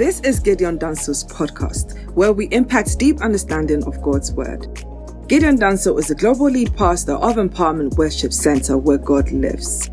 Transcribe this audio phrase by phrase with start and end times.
[0.00, 4.82] This is Gideon Danso's podcast, where we impact deep understanding of God's Word.
[5.28, 9.90] Gideon Danso is the global lead pastor of Empowerment Worship Center, where God lives.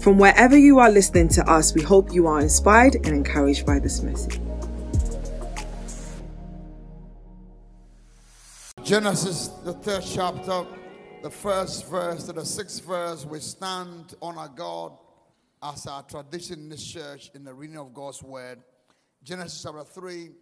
[0.00, 3.78] From wherever you are listening to us, we hope you are inspired and encouraged by
[3.78, 4.40] this message.
[8.82, 10.64] Genesis, the third chapter,
[11.22, 14.96] the first verse to the sixth verse, we stand on our God
[15.62, 18.62] as our tradition in this church in the reading of God's word.
[19.24, 20.32] Genesis chapter 3,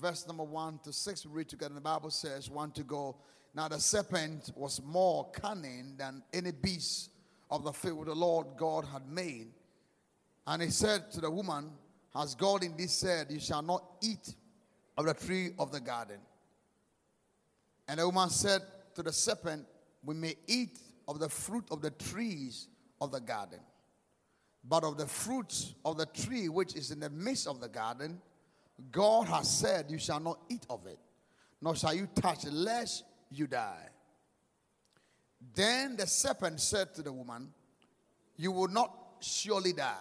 [0.00, 1.74] verse number 1 to 6, we read together.
[1.74, 3.16] The Bible says, 1 to go.
[3.54, 7.10] Now the serpent was more cunning than any beast
[7.48, 9.52] of the field the Lord God had made.
[10.48, 11.70] And he said to the woman,
[12.12, 14.34] Has God indeed said, You shall not eat
[14.98, 16.18] of the tree of the garden?
[17.86, 18.62] And the woman said
[18.96, 19.64] to the serpent,
[20.02, 22.66] We may eat of the fruit of the trees
[23.00, 23.60] of the garden.
[24.64, 28.20] But of the fruit of the tree which is in the midst of the garden,
[28.90, 30.98] God has said, You shall not eat of it,
[31.60, 33.88] nor shall you touch it, lest you die.
[35.54, 37.48] Then the serpent said to the woman,
[38.36, 39.96] You will not surely die.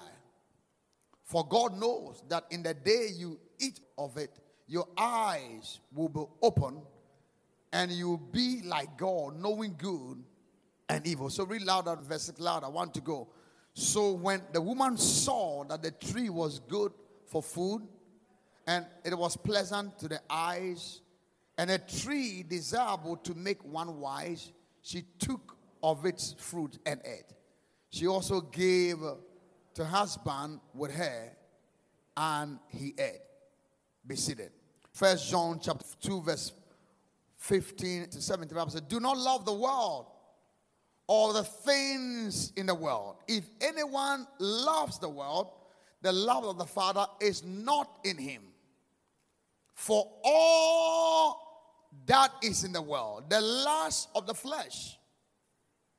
[1.24, 4.32] For God knows that in the day you eat of it,
[4.68, 6.82] your eyes will be open
[7.74, 10.24] and you will be like God, knowing good
[10.90, 11.30] and evil.
[11.30, 12.66] So read louder, verse 6 louder.
[12.66, 13.30] I want to go.
[13.74, 16.92] So when the woman saw that the tree was good
[17.28, 17.88] for food
[18.68, 21.02] and it was pleasant to the eyes
[21.58, 27.34] and a tree desirable to make one wise, she took of its fruit and ate.
[27.90, 28.98] She also gave
[29.74, 31.32] to husband with her
[32.18, 33.22] and he ate.
[34.06, 34.52] Be seated.
[34.94, 36.52] First John chapter 2 verse
[37.38, 40.08] 15 to 17, the Bible says, Do not love the world
[41.12, 43.18] or the things in the world.
[43.28, 45.50] If anyone loves the world,
[46.02, 48.44] the love of the Father is not in him.
[49.74, 54.98] For all that is in the world, the lust of the flesh,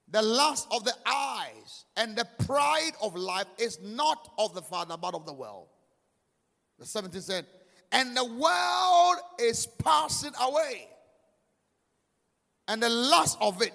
[0.09, 4.97] the lust of the eyes, and the pride of life is not of the Father,
[4.97, 5.67] but of the world.
[6.79, 7.47] The 17 said,
[7.93, 10.89] And the world is passing away
[12.67, 13.75] and the lust of it.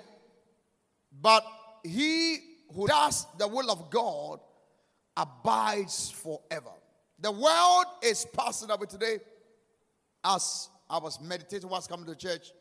[1.21, 1.45] But
[1.83, 2.37] he
[2.73, 4.39] who does the will of God
[5.15, 6.71] abides forever.
[7.19, 9.17] The world is passing away today.
[10.23, 12.51] As I was meditating, was coming to church,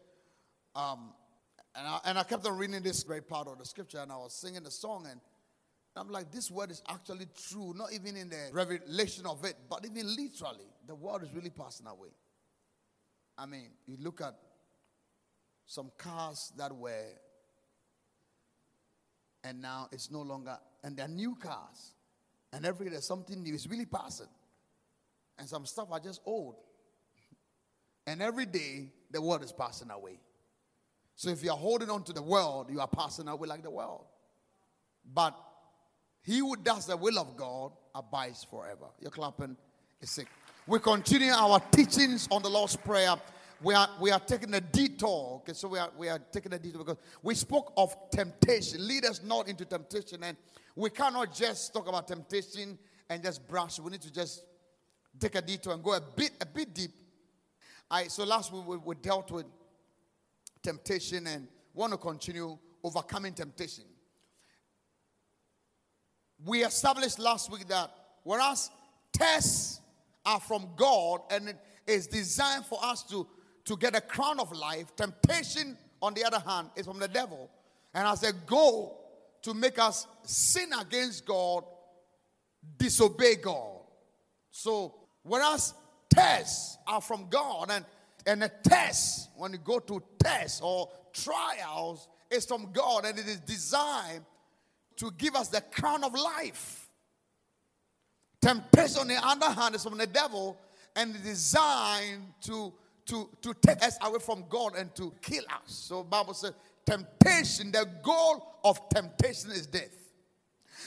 [0.74, 1.12] um,
[1.74, 4.16] and, I, and I kept on reading this great part of the scripture, and I
[4.16, 5.20] was singing the song, and
[5.96, 9.84] I'm like, this word is actually true, not even in the revelation of it, but
[9.84, 12.10] even literally, the world is really passing away.
[13.38, 14.34] I mean, you look at
[15.66, 17.04] some cars that were,
[19.46, 21.94] and now it's no longer, and they're new cars.
[22.52, 24.26] And every day something new is really passing.
[25.38, 26.56] And some stuff are just old.
[28.06, 30.18] And every day the world is passing away.
[31.14, 34.04] So if you're holding on to the world, you are passing away like the world.
[35.14, 35.34] But
[36.22, 38.86] he who does the will of God abides forever.
[39.00, 39.56] You're clapping
[40.00, 40.26] is sick.
[40.66, 43.14] We continue our teachings on the Lord's Prayer
[43.62, 45.36] we are we are taking a detour.
[45.36, 48.86] Okay, so we are we are taking a detour because we spoke of temptation.
[48.86, 50.36] Lead us not into temptation, and
[50.74, 52.78] we cannot just talk about temptation
[53.08, 53.78] and just brush.
[53.78, 54.44] We need to just
[55.18, 56.92] take a detour and go a bit a bit deep.
[57.90, 59.46] I so last week we, we dealt with
[60.62, 63.84] temptation and want to continue overcoming temptation.
[66.44, 67.90] We established last week that
[68.22, 68.70] whereas
[69.12, 69.80] tests
[70.26, 71.56] are from God and it
[71.86, 73.26] is designed for us to
[73.66, 74.94] to get a crown of life.
[74.96, 77.50] Temptation, on the other hand, is from the devil
[77.94, 79.02] and has a goal
[79.42, 81.64] to make us sin against God,
[82.78, 83.80] disobey God.
[84.50, 85.74] So, whereas
[86.08, 87.84] tests are from God, and,
[88.26, 93.26] and a test, when you go to tests or trials, is from God and it
[93.26, 94.24] is designed
[94.96, 96.88] to give us the crown of life.
[98.40, 100.58] Temptation, on the other hand, is from the devil
[100.94, 102.72] and designed to
[103.06, 105.62] to, to take us away from God and to kill us.
[105.66, 106.52] So Bible says
[106.84, 110.12] temptation, the goal of temptation is death.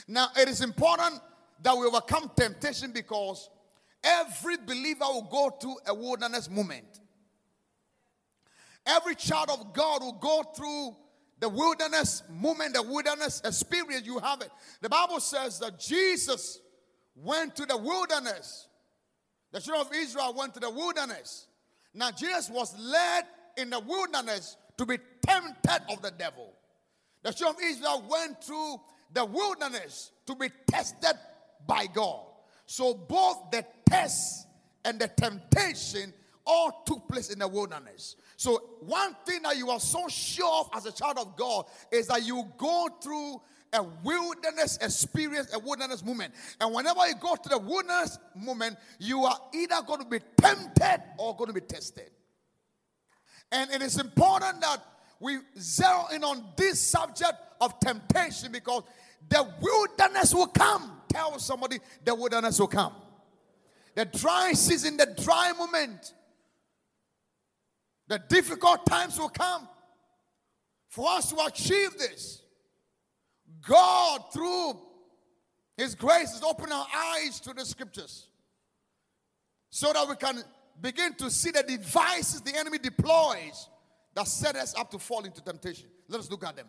[0.06, 1.20] Now it is important
[1.62, 3.48] that we overcome temptation because
[4.02, 7.00] every believer will go through a wilderness moment.
[8.86, 10.96] Every child of God will go through
[11.38, 14.06] the wilderness moment, the wilderness experience.
[14.06, 14.50] You have it.
[14.80, 16.60] The Bible says that Jesus
[17.14, 18.68] went to the wilderness.
[19.52, 21.46] The children of Israel went to the wilderness.
[21.94, 23.24] Now, Jesus was led
[23.56, 26.52] in the wilderness to be tempted of the devil.
[27.22, 28.76] The children of Israel went through
[29.12, 31.14] the wilderness to be tested
[31.66, 32.22] by God.
[32.66, 34.46] So, both the test
[34.84, 36.14] and the temptation
[36.46, 38.16] all took place in the wilderness.
[38.36, 42.06] So, one thing that you are so sure of as a child of God is
[42.06, 46.34] that you go through a wilderness experience, a wilderness moment.
[46.60, 51.02] And whenever you go to the wilderness moment, you are either going to be tempted
[51.18, 52.10] or going to be tested.
[53.52, 54.78] And it is important that
[55.20, 58.82] we zero in on this subject of temptation because
[59.28, 61.00] the wilderness will come.
[61.08, 62.94] Tell somebody the wilderness will come.
[63.94, 66.14] The dry season, the dry moment,
[68.08, 69.68] the difficult times will come.
[70.88, 72.42] For us to achieve this,
[73.66, 74.78] God, through
[75.76, 78.26] His grace, is opening our eyes to the scriptures
[79.70, 80.42] so that we can
[80.80, 83.68] begin to see the devices the enemy deploys
[84.14, 85.88] that set us up to fall into temptation.
[86.08, 86.66] Let us look at them.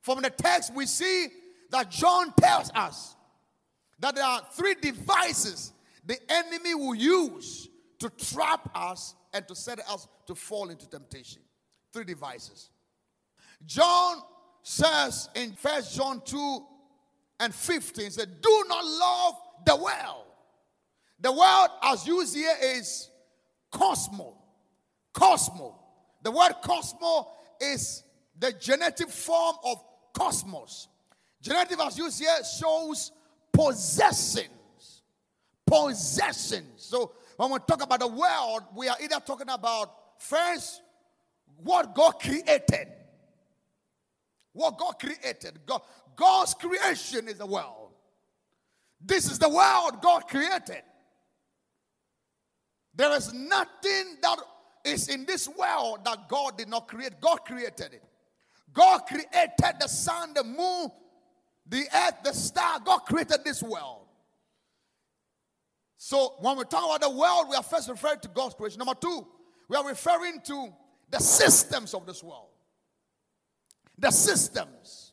[0.00, 1.28] From the text, we see
[1.70, 3.14] that John tells us
[3.98, 5.72] that there are three devices
[6.04, 7.68] the enemy will use
[7.98, 11.42] to trap us and to set us to fall into temptation.
[11.92, 12.70] Three devices.
[13.66, 14.22] John
[14.62, 16.62] says in First John 2
[17.40, 19.34] and 15, said, Do not love
[19.64, 20.26] the world.
[21.20, 23.10] The world, as used here is
[23.70, 24.36] cosmo.
[25.12, 25.78] Cosmo.
[26.22, 27.28] The word cosmo
[27.60, 28.04] is
[28.38, 30.88] the genetic form of cosmos.
[31.42, 33.12] Genetic as used here shows
[33.52, 35.02] possessions.
[35.66, 36.82] Possessions.
[36.82, 40.82] So when we talk about the world, we are either talking about first
[41.62, 42.88] what God created.
[44.60, 45.58] What God created.
[45.64, 45.80] God,
[46.16, 47.92] God's creation is the world.
[49.00, 50.82] This is the world God created.
[52.94, 54.36] There is nothing that
[54.84, 57.22] is in this world that God did not create.
[57.22, 58.04] God created it.
[58.74, 60.90] God created the sun, the moon,
[61.66, 62.80] the earth, the star.
[62.80, 64.08] God created this world.
[65.96, 68.78] So when we talk about the world, we are first referring to God's creation.
[68.78, 69.26] Number two,
[69.70, 70.68] we are referring to
[71.10, 72.49] the systems of this world.
[74.00, 75.12] The systems.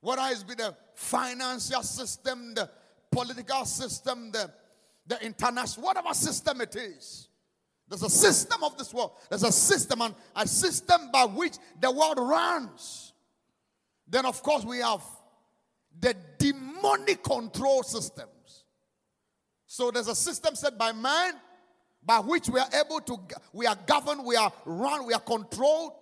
[0.00, 2.68] Whether it's be the financial system, the
[3.10, 4.50] political system, the,
[5.06, 7.28] the international, whatever system it is.
[7.88, 9.12] There's a system of this world.
[9.28, 13.12] There's a system and a system by which the world runs.
[14.06, 15.02] Then, of course, we have
[15.98, 18.64] the demonic control systems.
[19.66, 21.34] So there's a system set by man
[22.04, 23.18] by which we are able to,
[23.52, 25.92] we are governed, we are run, we are controlled.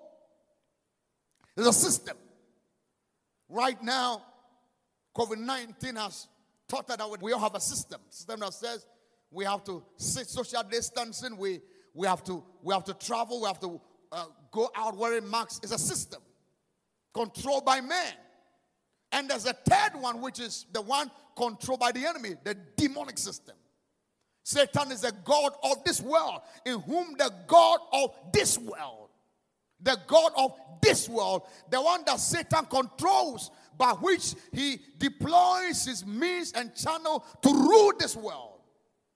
[1.57, 2.17] There's a system.
[3.49, 4.23] Right now,
[5.17, 6.29] COVID 19 has
[6.69, 8.01] taught us that we all have a system.
[8.11, 8.87] System that says
[9.31, 11.61] we have to sit social distancing, we,
[11.95, 13.81] we, have, to, we have to travel, we have to
[14.13, 15.61] uh, go out wearing masks.
[15.63, 16.21] It's a system
[17.15, 18.13] controlled by man.
[19.13, 23.19] And there's a third one, which is the one controlled by the enemy, the demonic
[23.19, 23.55] system.
[24.43, 29.06] Satan is the God of this world, in whom the God of this world,
[29.87, 30.53] the God of
[30.83, 37.25] this world, the one that Satan controls, by which he deploys his means and channel
[37.43, 38.53] to rule this world.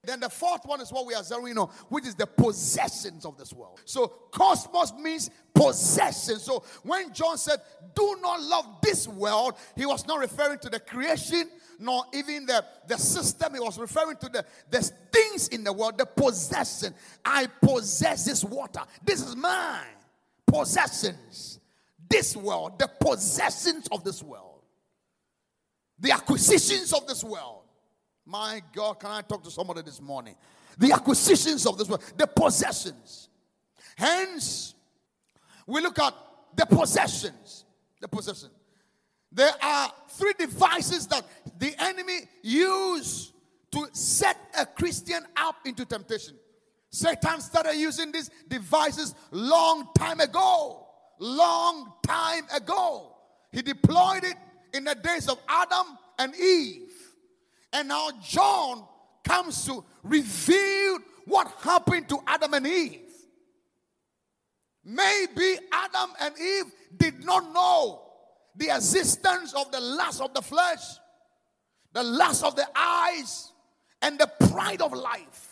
[0.03, 3.37] Then the fourth one is what we are zeroing on, which is the possessions of
[3.37, 3.79] this world.
[3.85, 6.39] So cosmos means possession.
[6.39, 7.59] So when John said,
[7.93, 12.65] Do not love this world, he was not referring to the creation, nor even the,
[12.87, 13.53] the system.
[13.53, 14.81] He was referring to the, the
[15.11, 16.95] things in the world, the possession.
[17.23, 18.81] I possess this water.
[19.03, 19.85] This is mine.
[20.51, 21.59] Possessions.
[22.09, 24.59] This world, the possessions of this world,
[25.97, 27.61] the acquisitions of this world.
[28.25, 30.35] My God, can I talk to somebody this morning?
[30.77, 33.29] The acquisitions of this world, the possessions.
[33.95, 34.75] Hence,
[35.65, 36.13] we look at
[36.55, 37.65] the possessions.
[38.01, 38.49] The possession.
[39.31, 41.25] There are three devices that
[41.57, 43.31] the enemy use
[43.71, 46.35] to set a Christian up into temptation.
[46.91, 50.85] Satan started using these devices long time ago.
[51.19, 53.15] Long time ago.
[53.51, 54.35] He deployed it
[54.73, 56.91] in the days of Adam and Eve.
[57.73, 58.83] And now John
[59.23, 62.99] comes to reveal what happened to Adam and Eve.
[64.83, 68.01] Maybe Adam and Eve did not know
[68.55, 70.83] the existence of the lust of the flesh,
[71.93, 73.51] the lust of the eyes,
[74.01, 75.50] and the pride of life.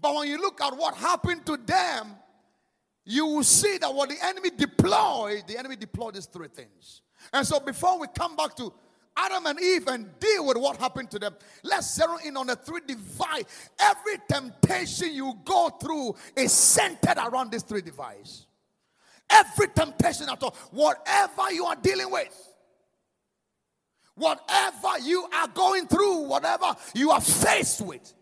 [0.00, 2.14] But when you look at what happened to them,
[3.04, 7.02] you will see that what the enemy deployed, the enemy deployed these three things.
[7.32, 8.72] And so before we come back to
[9.16, 11.34] Adam and Eve and deal with what happened to them.
[11.62, 13.44] Let's zero in on the three divide.
[13.78, 18.46] Every temptation you go through is centered around these three devices.
[19.28, 22.48] Every temptation at all, whatever you are dealing with,
[24.14, 28.12] whatever you are going through, whatever you are faced with,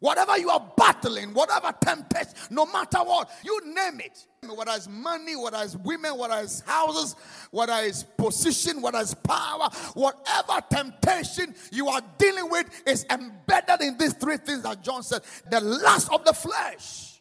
[0.00, 4.26] Whatever you are battling, whatever temptation, no matter what, you name it.
[4.48, 7.16] Whether it's money, whether it's women, whether it's houses,
[7.50, 13.98] whether it's position, whether it's power, whatever temptation you are dealing with is embedded in
[13.98, 17.20] these three things that John said the lust of the flesh,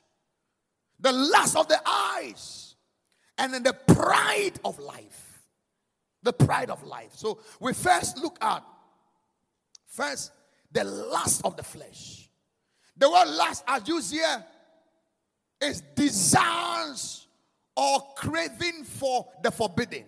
[1.02, 2.76] the lust of the eyes,
[3.38, 5.26] and then the pride of life.
[6.24, 7.12] The pride of life.
[7.14, 8.64] So we first look at
[9.88, 10.32] first
[10.72, 12.29] the lust of the flesh.
[13.00, 14.46] The word lust, as used here,
[15.62, 17.28] is desires
[17.76, 20.04] or craving for the forbidden.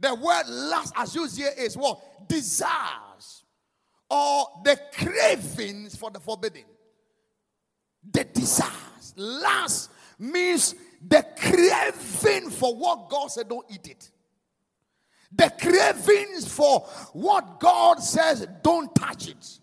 [0.00, 2.00] The word lust, as used here, is what?
[2.26, 3.44] Desires
[4.08, 6.64] or the cravings for the forbidden.
[8.10, 9.12] The desires.
[9.16, 10.74] Lust means
[11.06, 14.10] the craving for what God said, don't eat it.
[15.30, 16.80] The cravings for
[17.12, 19.57] what God says, don't touch it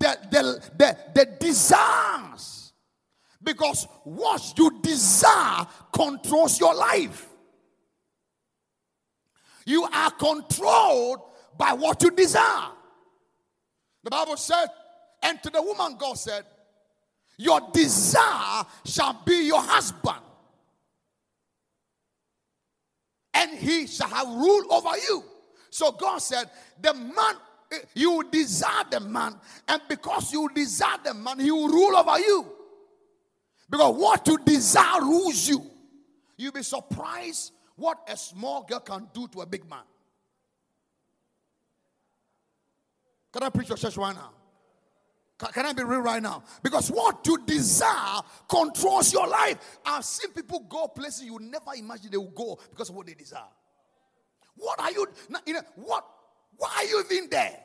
[0.00, 2.72] the, the, the, the desires.
[3.42, 7.28] Because what you desire controls your life.
[9.64, 11.20] You are controlled
[11.56, 12.70] by what you desire.
[14.02, 14.66] The Bible said,
[15.22, 16.44] and to the woman, God said,
[17.36, 20.24] Your desire shall be your husband,
[23.34, 25.22] and he shall have rule over you.
[25.68, 27.34] So God said, The man
[27.94, 29.34] you desire the man,
[29.68, 32.46] and because you desire the man, he will rule over you.
[33.68, 35.64] Because what you desire rules you.
[36.36, 39.82] You'll be surprised what a small girl can do to a big man.
[43.32, 44.32] Can I preach your church right now?
[45.52, 46.42] Can I be real right now?
[46.62, 49.78] Because what you desire controls your life.
[49.84, 53.14] I've seen people go places you never imagine they will go because of what they
[53.14, 53.44] desire.
[54.56, 55.06] What are you,
[55.46, 56.04] you know, what
[56.60, 57.58] why are you even there?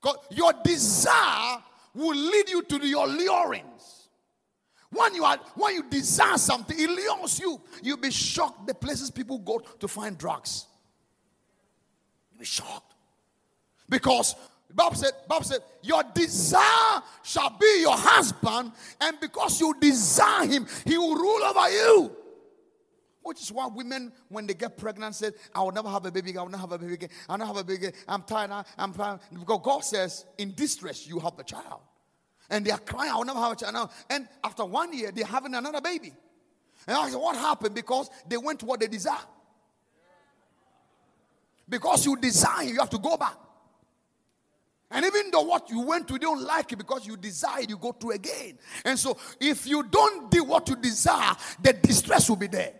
[0.00, 1.58] Because your desire
[1.94, 4.08] will lead you to your lurings.
[4.90, 7.60] When you are when you desire something, it lures you.
[7.82, 10.64] You'll be shocked the places people go to find drugs.
[12.32, 12.94] You'll be shocked.
[13.90, 14.34] Because
[14.72, 20.66] Bob said, Bob said, Your desire shall be your husband, and because you desire him,
[20.86, 22.16] he will rule over you.
[23.26, 26.38] Which is why women, when they get pregnant, say, I will never have a baby,
[26.38, 28.22] I will never have a baby again, I will not have a baby again, I'm
[28.22, 29.18] tired, I'm tired.
[29.32, 31.80] Because God says, in distress, you have the child.
[32.48, 33.90] And they are crying, I will never have a child now.
[34.08, 36.12] And after one year, they're having another baby.
[36.86, 37.74] And I said, What happened?
[37.74, 39.18] Because they went to what they desire.
[41.68, 43.34] Because you desire, you have to go back.
[44.88, 47.76] And even though what you went to, you don't like it because you desire, you
[47.76, 48.56] go through again.
[48.84, 52.72] And so, if you don't do what you desire, the distress will be there.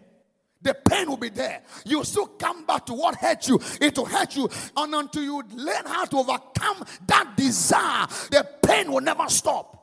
[0.66, 1.62] The pain will be there.
[1.85, 3.61] You still come back to what hurt you.
[3.80, 4.50] It will hurt you.
[4.76, 9.80] And until you learn how to overcome that desire, the pain will never stop.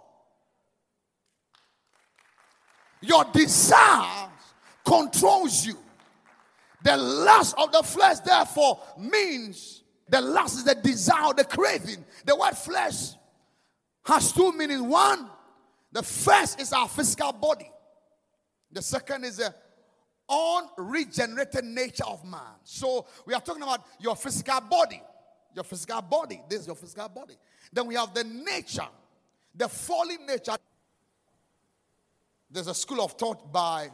[2.99, 4.27] Your desire
[4.83, 5.77] controls you.
[6.83, 12.03] The lust of the flesh, therefore, means the lust is the desire, the craving.
[12.25, 13.13] The word flesh
[14.03, 14.81] has two meanings.
[14.81, 15.29] One,
[15.93, 17.71] the first is our physical body.
[18.69, 19.55] The second is a
[20.29, 22.39] unregenerated nature of man.
[22.63, 25.01] So we are talking about your physical body.
[25.53, 26.41] Your physical body.
[26.49, 27.35] This is your physical body.
[27.71, 28.87] Then we have the nature,
[29.55, 30.55] the fallen nature.
[32.49, 33.89] There's a school of thought by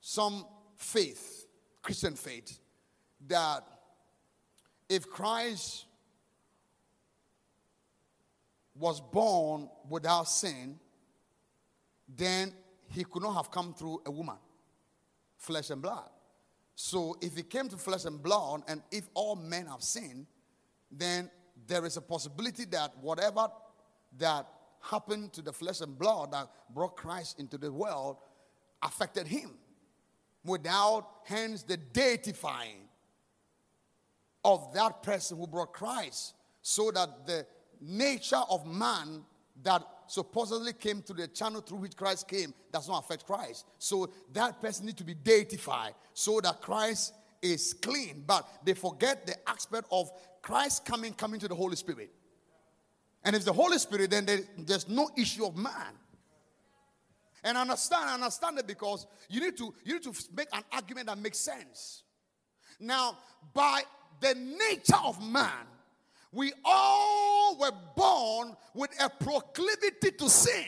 [0.00, 0.44] some
[0.76, 1.46] faith,
[1.82, 2.58] Christian faith,
[3.26, 3.64] that
[4.88, 5.86] if Christ
[8.74, 10.78] was born without sin,
[12.08, 12.52] then
[12.90, 14.36] he could not have come through a woman
[15.38, 16.08] flesh and blood.
[16.74, 20.26] So if it came to flesh and blood, and if all men have sinned,
[20.90, 21.30] then
[21.66, 23.48] there is a possibility that whatever
[24.18, 24.46] that
[24.80, 28.16] happened to the flesh and blood that brought Christ into the world
[28.82, 29.50] affected him
[30.44, 32.88] without hence the deifying
[34.44, 37.46] of that person who brought Christ so that the
[37.80, 39.24] nature of man
[39.62, 43.66] that supposedly came to the channel through which Christ came does not affect Christ.
[43.78, 48.24] So that person needs to be deified so that Christ is clean.
[48.26, 50.10] But they forget the aspect of
[50.42, 52.10] Christ coming, coming to the Holy Spirit.
[53.24, 55.92] And if the Holy Spirit, then there, there's no issue of man.
[57.44, 61.18] And understand, understand it because you need to you need to make an argument that
[61.18, 62.02] makes sense.
[62.80, 63.18] Now,
[63.54, 63.82] by
[64.20, 65.66] the nature of man,
[66.32, 70.66] we all were born with a proclivity to sin.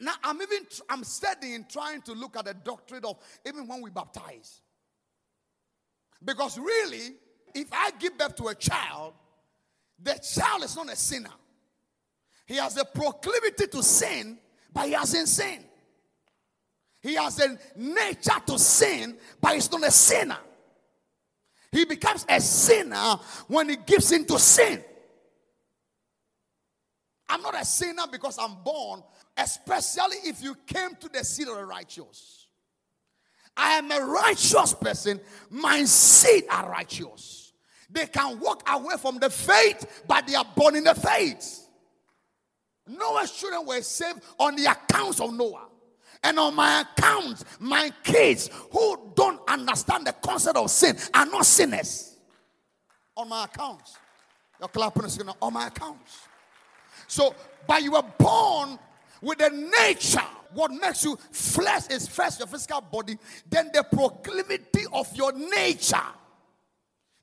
[0.00, 3.90] Now I'm even I'm studying trying to look at the doctrine of even when we
[3.90, 4.60] baptize.
[6.24, 7.14] Because really,
[7.54, 9.14] if I give birth to a child
[10.02, 11.32] The child is not a sinner.
[12.46, 14.38] He has a proclivity to sin,
[14.72, 15.64] but he hasn't sinned.
[17.00, 20.38] He has a nature to sin, but he's not a sinner.
[21.70, 24.82] He becomes a sinner when he gives into sin.
[27.28, 29.02] I'm not a sinner because I'm born,
[29.36, 32.46] especially if you came to the seed of the righteous.
[33.56, 35.20] I am a righteous person.
[35.50, 37.52] My seed are righteous.
[37.90, 41.66] They can walk away from the faith, but they are born in the faith.
[42.86, 45.66] Noah's children were saved on the accounts of Noah.
[46.22, 51.46] And on my account, my kids who don't understand the concept of sin are not
[51.46, 52.16] sinners.
[53.16, 53.96] On my accounts.
[54.58, 56.22] Your clapping is going on my accounts.
[57.06, 57.34] So,
[57.66, 58.78] but you were born
[59.20, 60.20] with a nature.
[60.52, 63.16] What makes you flesh is first your physical body,
[63.48, 65.96] then the proclivity of your nature.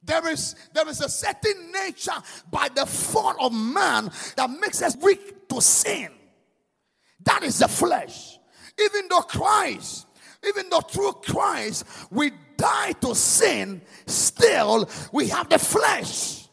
[0.04, 2.12] There is, there is a certain nature
[2.52, 6.10] by the fall of man that makes us weak to sin.
[7.24, 8.35] That is the flesh.
[8.79, 10.08] Even though Christ,
[10.48, 16.48] even though through Christ we die to sin, still we have the flesh.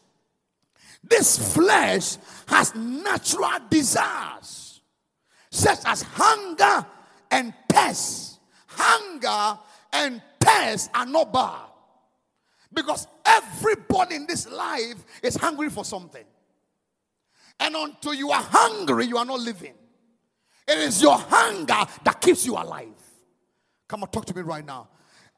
[1.03, 4.81] This flesh has natural desires,
[5.51, 6.85] such as hunger
[7.29, 8.39] and thirst.
[8.67, 9.59] Hunger
[9.91, 11.69] and thirst are not bad.
[12.73, 16.23] Because everybody in this life is hungry for something.
[17.59, 19.73] And until you are hungry, you are not living.
[20.67, 22.87] It is your hunger that keeps you alive.
[23.87, 24.87] Come on, talk to me right now.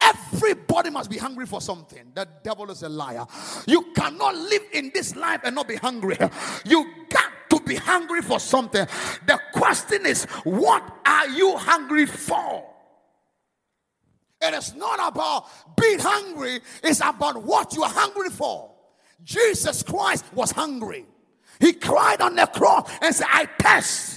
[0.02, 2.12] Everybody must be hungry for something.
[2.14, 3.26] The devil is a liar.
[3.66, 6.18] You cannot live in this life and not be hungry.
[6.66, 8.86] You got to be hungry for something.
[9.26, 12.66] The question is, what are you hungry for?
[14.42, 18.72] It is not about being hungry, it's about what you are hungry for.
[19.24, 21.06] Jesus Christ was hungry.
[21.60, 24.15] He cried on the cross and said, I thirst.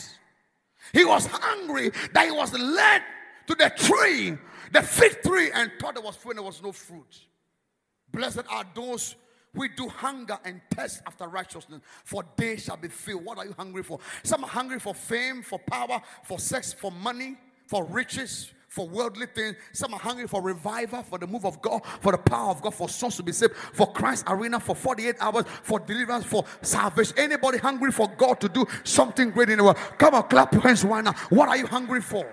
[0.93, 3.03] He was hungry that he was led
[3.47, 4.37] to the tree,
[4.73, 7.27] the fig tree, and thought there was fruit and there was no fruit.
[8.11, 9.17] Blessed are those
[9.55, 13.25] who do hunger and thirst after righteousness, for they shall be filled.
[13.25, 13.99] What are you hungry for?
[14.23, 19.27] Some are hungry for fame, for power, for sex, for money, for riches, for worldly
[19.27, 19.57] things.
[19.73, 22.75] Some are hungry for revival, for the move of God, for the power of God,
[22.75, 27.15] for souls to be saved, for Christ arena, for 48 hours, for deliverance, for salvation.
[27.19, 29.79] Anybody hungry for God to do something great in the world?
[29.97, 31.15] Come on, clap your hands right now.
[31.31, 32.27] What are you hungry for?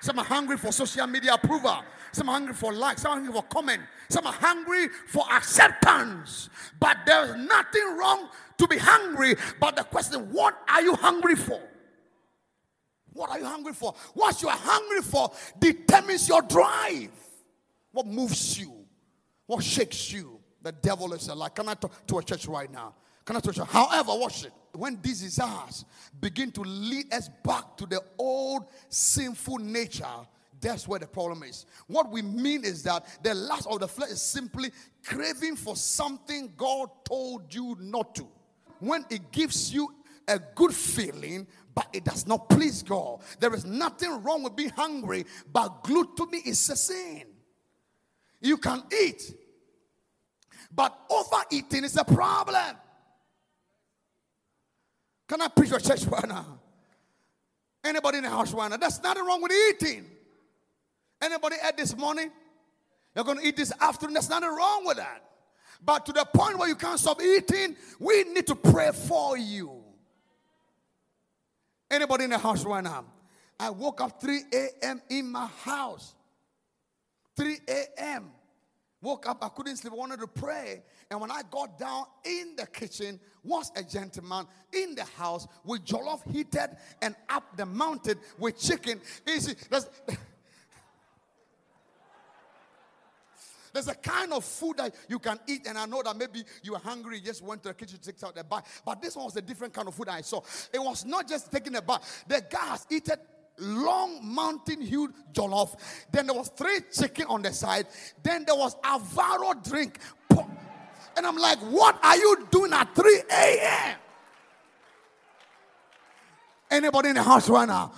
[0.00, 1.78] Some are hungry for social media approval.
[2.12, 3.02] Some are hungry for likes.
[3.02, 3.82] Some are hungry for comment.
[4.10, 6.50] Some are hungry for acceptance.
[6.78, 9.34] But there's nothing wrong to be hungry.
[9.58, 11.60] But the question, what are you hungry for?
[13.14, 13.94] What are you hungry for?
[14.12, 17.10] What you are hungry for determines your drive.
[17.92, 18.72] What moves you?
[19.46, 20.40] What shakes you?
[20.62, 21.48] The devil is a lie.
[21.50, 22.94] Can I talk to a church right now?
[23.24, 23.66] Can I talk to you?
[23.66, 24.52] However, watch it.
[24.72, 25.84] When these desires
[26.20, 30.04] begin to lead us back to the old sinful nature,
[30.60, 31.66] that's where the problem is.
[31.86, 34.70] What we mean is that the lust of the flesh is simply
[35.04, 38.26] craving for something God told you not to.
[38.80, 39.94] When it gives you
[40.28, 43.20] a good feeling, but it does not please God.
[43.40, 47.24] There is nothing wrong with being hungry, but gluttony is a sin.
[48.40, 49.34] You can eat,
[50.74, 52.76] but overeating is a problem.
[55.26, 56.60] Can I preach your church right now?
[57.82, 58.76] Anybody in the house right now?
[58.76, 60.06] There's nothing wrong with eating.
[61.20, 62.30] Anybody ate this morning?
[63.14, 64.14] You're going to eat this afternoon.
[64.14, 65.22] There's nothing wrong with that.
[65.84, 69.83] But to the point where you can't stop eating, we need to pray for you.
[71.90, 73.04] Anybody in the house right now?
[73.58, 75.02] I woke up 3 a.m.
[75.10, 76.14] in my house.
[77.36, 78.30] 3 a.m.
[79.00, 80.82] Woke up, I couldn't sleep, I wanted to pray.
[81.10, 85.84] And when I got down in the kitchen, was a gentleman in the house with
[85.84, 86.70] jollof heated
[87.02, 89.00] and up the mountain with chicken.
[89.28, 89.54] Easy.
[89.68, 89.86] There's,
[93.74, 96.74] there's a kind of food that you can eat, and I know that maybe you
[96.74, 98.62] are hungry, you just went to the kitchen to take out the bite.
[98.86, 100.40] But this one was a different kind of food I saw.
[100.72, 102.00] It was not just taking a bite.
[102.26, 103.18] The guy has eaten
[103.58, 105.76] long mountain huge jollof.
[106.10, 107.86] Then there was three chicken on the side.
[108.22, 109.98] Then there was Alvaro drink.
[111.16, 113.96] And I'm like, what are you doing at 3 a.m.?
[116.70, 117.92] Anybody in the house right now?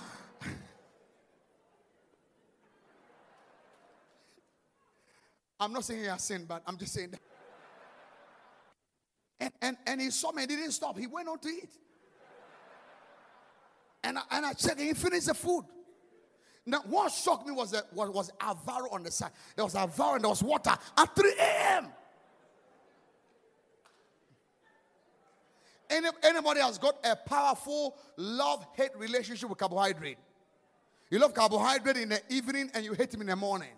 [5.59, 7.19] I'm not saying he has sinned, but I'm just saying that.
[9.39, 10.97] And, and, and he saw me, he didn't stop.
[10.97, 11.69] He went on to eat.
[14.03, 15.65] And I, and I checked, and he finished the food.
[16.65, 19.31] Now, what shocked me was that was, was Alvaro on the side.
[19.55, 21.87] There was Alvaro and there was water at 3 a.m.
[25.89, 30.17] Any, anybody has got a powerful love hate relationship with carbohydrate?
[31.09, 33.69] You love carbohydrate in the evening and you hate him in the morning.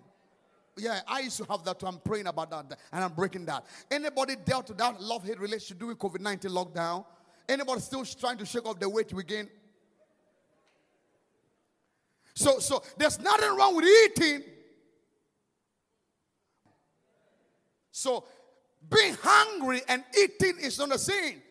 [0.80, 1.88] Yeah, I used to have that too.
[1.88, 3.65] I'm praying about that and I'm breaking that.
[3.89, 7.06] Anybody dealt with that love hate relationship during COVID 19 lockdown?
[7.48, 9.50] Anybody still trying to shake off the weight you gain?
[12.36, 14.44] So, so there's nothing wrong with eating.
[17.92, 18.24] So
[18.89, 21.42] being hungry and eating is not the same.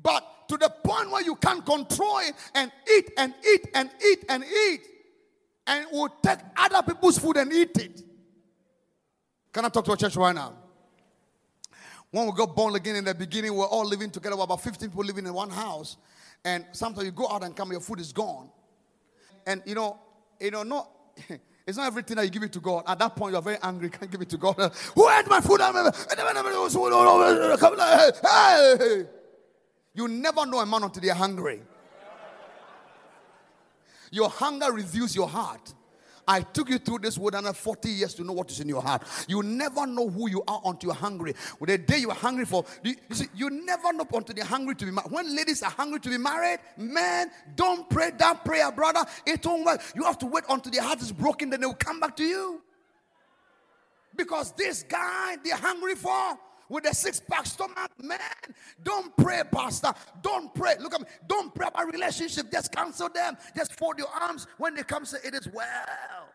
[0.00, 4.24] But to the point where you can't control it and eat and eat and eat
[4.28, 4.80] and eat,
[5.66, 8.02] and will take other people's food and eat it.
[9.56, 10.52] Can I talk to a church right now?
[12.10, 14.36] When we got born again in the beginning, we we're all living together.
[14.36, 15.96] We're about 15 people living in one house.
[16.44, 18.50] And sometimes you go out and come, your food is gone.
[19.46, 19.98] And you know,
[20.38, 20.90] you know, not
[21.66, 22.84] it's not everything that you give it to God.
[22.86, 24.56] At that point, you're very angry, can't give it to God.
[24.94, 25.62] Who ate my food?
[29.94, 31.62] You never know a man until they're hungry.
[34.10, 35.72] Your hunger reveals your heart.
[36.28, 39.02] I took you through this wilderness 40 years to know what is in your heart.
[39.28, 41.34] You never know who you are until you're hungry.
[41.60, 44.90] The day you're hungry for, you, see, you never know until you're hungry to be
[44.90, 45.12] married.
[45.12, 49.04] When ladies are hungry to be married, man, don't pray that prayer, brother.
[49.24, 49.80] It won't work.
[49.94, 52.24] You have to wait until their heart is broken, then they will come back to
[52.24, 52.62] you.
[54.16, 58.18] Because this guy they're hungry for with a six pack stomach, man.
[58.82, 59.92] Don't pray, Pastor.
[60.22, 60.74] Don't pray.
[60.80, 61.06] Look at me.
[61.28, 62.50] Don't pray about relationship.
[62.50, 63.36] Just cancel them.
[63.56, 65.04] Just fold your arms when they come.
[65.04, 66.28] Say, It is well.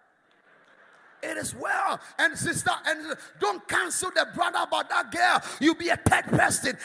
[1.23, 1.99] It is well.
[2.17, 5.41] And sister, and don't cancel the brother about that girl.
[5.59, 6.77] You'll be a third person.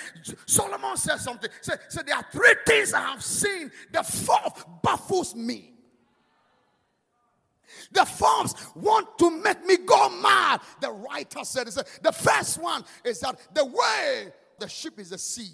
[0.44, 1.50] Solomon says something.
[1.62, 3.70] Say, so there are three things I have seen.
[3.92, 5.75] The fourth baffles me.
[7.92, 10.60] The forms want to make me go mad.
[10.80, 15.52] The writer said, the first one is that the way the ship is the sea,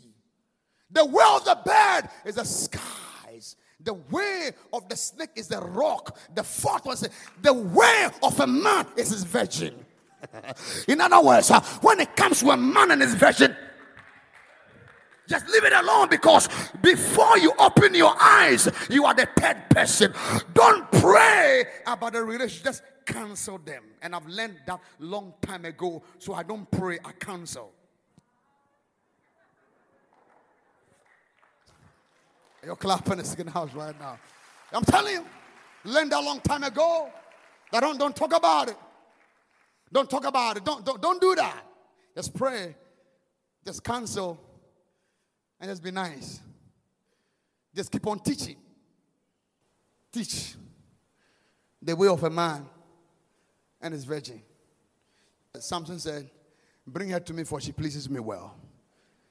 [0.90, 3.56] the way of the bird is the skies.
[3.80, 6.16] The way of the snake is the rock.
[6.34, 9.74] The fourth one says, the way of a man is his virgin.
[10.88, 13.56] In other words, uh, when it comes to a man and his virgin,
[15.28, 16.48] just leave it alone because
[16.80, 20.12] before you open your eyes, you are the third person.
[20.52, 23.84] Don't pray about the relationship, just cancel them.
[24.02, 27.72] And I've learned that long time ago, so I don't pray, I cancel.
[32.64, 34.18] You're clapping the second house right now.
[34.72, 35.26] I'm telling you,
[35.84, 37.10] learned that long time ago.
[37.72, 38.76] That don't, don't talk about it.
[39.92, 40.64] Don't talk about it.
[40.64, 41.64] Don't, don't, don't do that.
[42.14, 42.74] Just pray.
[43.64, 44.38] Just cancel
[45.62, 46.40] and just be nice.
[47.72, 48.56] Just keep on teaching.
[50.10, 50.56] Teach
[51.80, 52.66] the way of a man
[53.80, 54.42] and his virgin.
[55.60, 56.28] Samson said,
[56.84, 58.56] Bring her to me, for she pleases me well.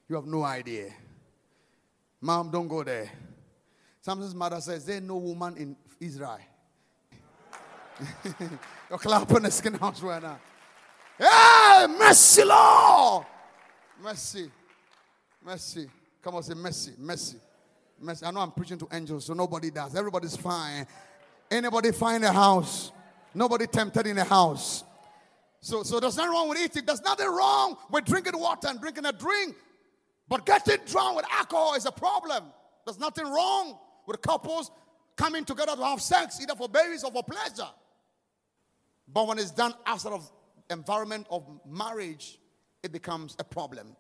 [0.08, 0.94] You have no idea.
[2.22, 3.12] Mom, don't go there.
[4.00, 6.40] Samson's mother says, There's no woman in Israel.
[8.90, 10.40] You're clapping the skin house right now.
[11.20, 13.26] Hey, mercy, Lord.
[14.02, 14.50] Mercy.
[15.44, 15.90] Mercy.
[16.22, 17.38] Come on, say mercy, mercy,
[18.00, 18.26] mercy.
[18.26, 19.96] I know I'm preaching to angels, so nobody does.
[19.96, 20.86] Everybody's fine.
[21.50, 22.92] Anybody find a house?
[23.34, 24.84] Nobody tempted in a house.
[25.62, 26.86] So, so there's nothing wrong with eating.
[26.86, 29.56] There's nothing wrong with drinking water and drinking a drink.
[30.28, 32.46] But getting drunk with alcohol is a problem.
[32.86, 34.72] There's nothing wrong with couples
[35.16, 37.70] coming together to have sex, either for babies or for pleasure.
[39.08, 40.32] But when it's done outside of
[40.70, 42.40] environment of marriage,
[42.82, 43.96] it becomes a problem.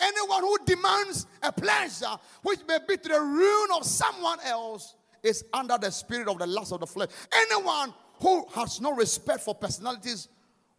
[0.00, 5.44] Anyone who demands a pleasure which may be to the ruin of someone else is
[5.52, 7.08] under the spirit of the lust of the flesh.
[7.32, 10.28] Anyone who has no respect for personalities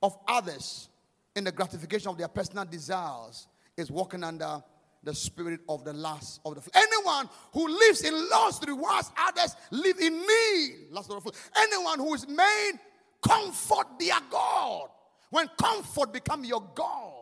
[0.02, 0.90] of others
[1.36, 4.64] in the gratification of their personal desires is walking under
[5.04, 6.84] the spirit of the lust of the flesh.
[6.84, 10.88] Anyone who lives in lust rewards others live in need.
[10.92, 11.42] Lust of the flesh.
[11.58, 12.74] Anyone who is made
[13.22, 14.90] comfort their God.
[15.30, 17.19] When comfort become your God,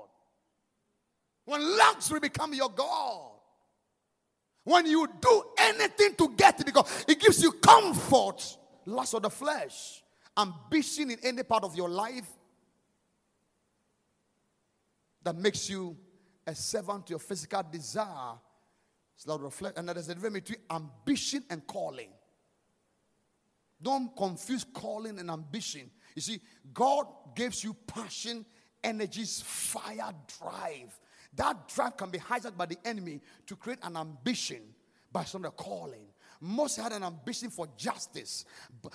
[1.48, 3.32] when luxury become your God.
[4.66, 9.30] When you do anything to get it because it gives you comfort, lust of the
[9.30, 10.04] flesh,
[10.38, 12.28] ambition in any part of your life
[15.24, 15.96] that makes you
[16.46, 18.34] a servant to your physical desire.
[19.16, 19.74] It's of the.
[19.78, 22.10] And there's a difference between ambition and calling.
[23.82, 25.90] Don't confuse calling and ambition.
[26.14, 26.42] You see,
[26.74, 28.46] God gives you passion,
[28.84, 31.00] energies, fire, drive
[31.36, 34.62] that drive can be hijacked by the enemy to create an ambition
[35.12, 36.07] by some of the calling.
[36.42, 38.46] Moses had an ambition for justice.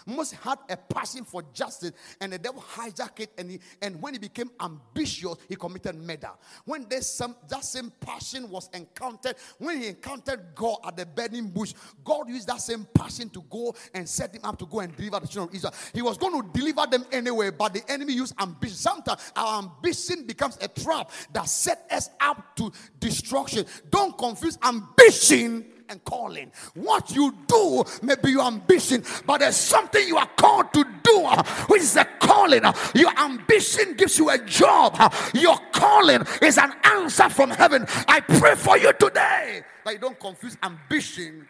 [0.07, 3.31] Moses had a passion for justice, and the devil hijacked it.
[3.39, 6.31] And, he, and when he became ambitious, he committed murder.
[6.65, 11.49] When there's some, that same passion was encountered, when he encountered God at the burning
[11.49, 11.75] bush,
[12.05, 15.21] God used that same passion to go and set him up to go and deliver
[15.21, 15.75] the children of Israel.
[15.93, 18.77] He was going to deliver them anyway, but the enemy used ambition.
[18.77, 23.67] Sometimes our ambition becomes a trap that set us up to destruction.
[23.91, 26.51] Don't confuse ambition and calling.
[26.75, 31.23] What you do may be your ambition, but there's something you are called to do,
[31.25, 32.63] uh, which is a calling.
[32.95, 34.99] Your ambition gives you a job,
[35.35, 37.87] your calling is an answer from heaven.
[38.09, 41.47] I pray for you today that you don't confuse ambition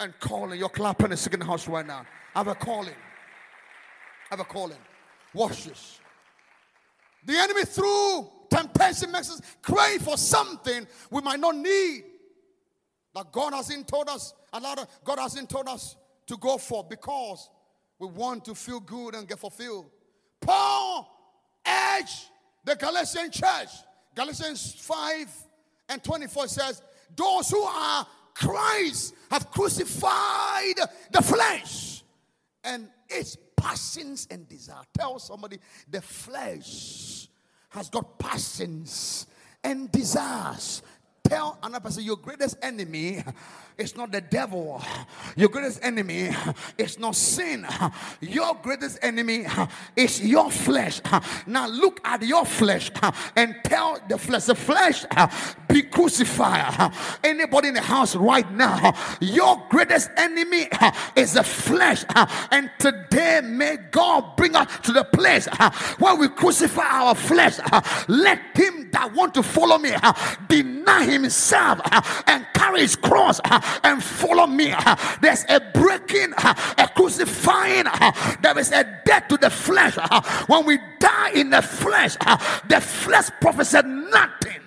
[0.00, 0.58] and calling.
[0.58, 2.04] You're clapping in the second house right now.
[2.34, 2.88] I have a calling.
[2.88, 4.78] I have a calling.
[5.34, 6.00] Watch this.
[7.24, 12.04] The enemy through temptation makes us crave for something we might not need.
[13.14, 15.96] That God hasn't told us, a lot of God hasn't told us
[16.26, 17.50] to go for because
[17.98, 19.90] we want to feel good and get fulfilled.
[20.40, 21.08] Paul
[21.66, 22.26] urged
[22.64, 23.68] the Galatian church,
[24.14, 25.28] Galatians 5
[25.88, 26.82] and 24 says,
[27.14, 30.76] Those who are Christ have crucified
[31.10, 32.02] the flesh
[32.64, 34.82] and its passions and desire.
[34.96, 37.28] Tell somebody the flesh
[37.70, 39.26] has got passions
[39.64, 40.82] and desires
[41.32, 43.24] tell another person your greatest enemy
[43.78, 44.82] is not the devil,
[45.34, 46.30] your greatest enemy
[46.76, 47.66] is not sin,
[48.20, 49.46] your greatest enemy
[49.96, 51.00] is your flesh.
[51.46, 52.90] Now look at your flesh
[53.34, 55.06] and tell the flesh, the flesh
[55.68, 56.92] be crucified.
[57.24, 60.68] Anybody in the house right now, your greatest enemy
[61.16, 62.04] is the flesh,
[62.50, 65.46] and today may God bring us to the place
[65.98, 67.58] where we crucify our flesh.
[68.06, 69.92] Let him that want to follow me
[70.48, 74.72] deny himself uh, and carry his cross uh, and follow me.
[74.72, 77.84] Uh, there's a breaking, a crucifying,
[78.40, 79.96] there is a death to the flesh.
[80.46, 82.16] When we die in the flesh,
[82.68, 84.60] the flesh prophesied nothing.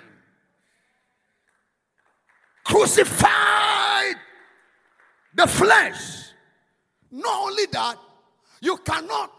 [2.63, 4.15] Crucified
[5.35, 6.31] the flesh.
[7.11, 7.97] Not only that,
[8.61, 9.31] you cannot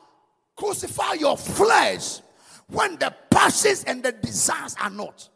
[0.55, 2.21] crucify your flesh
[2.69, 5.29] when the passions and the desires are not.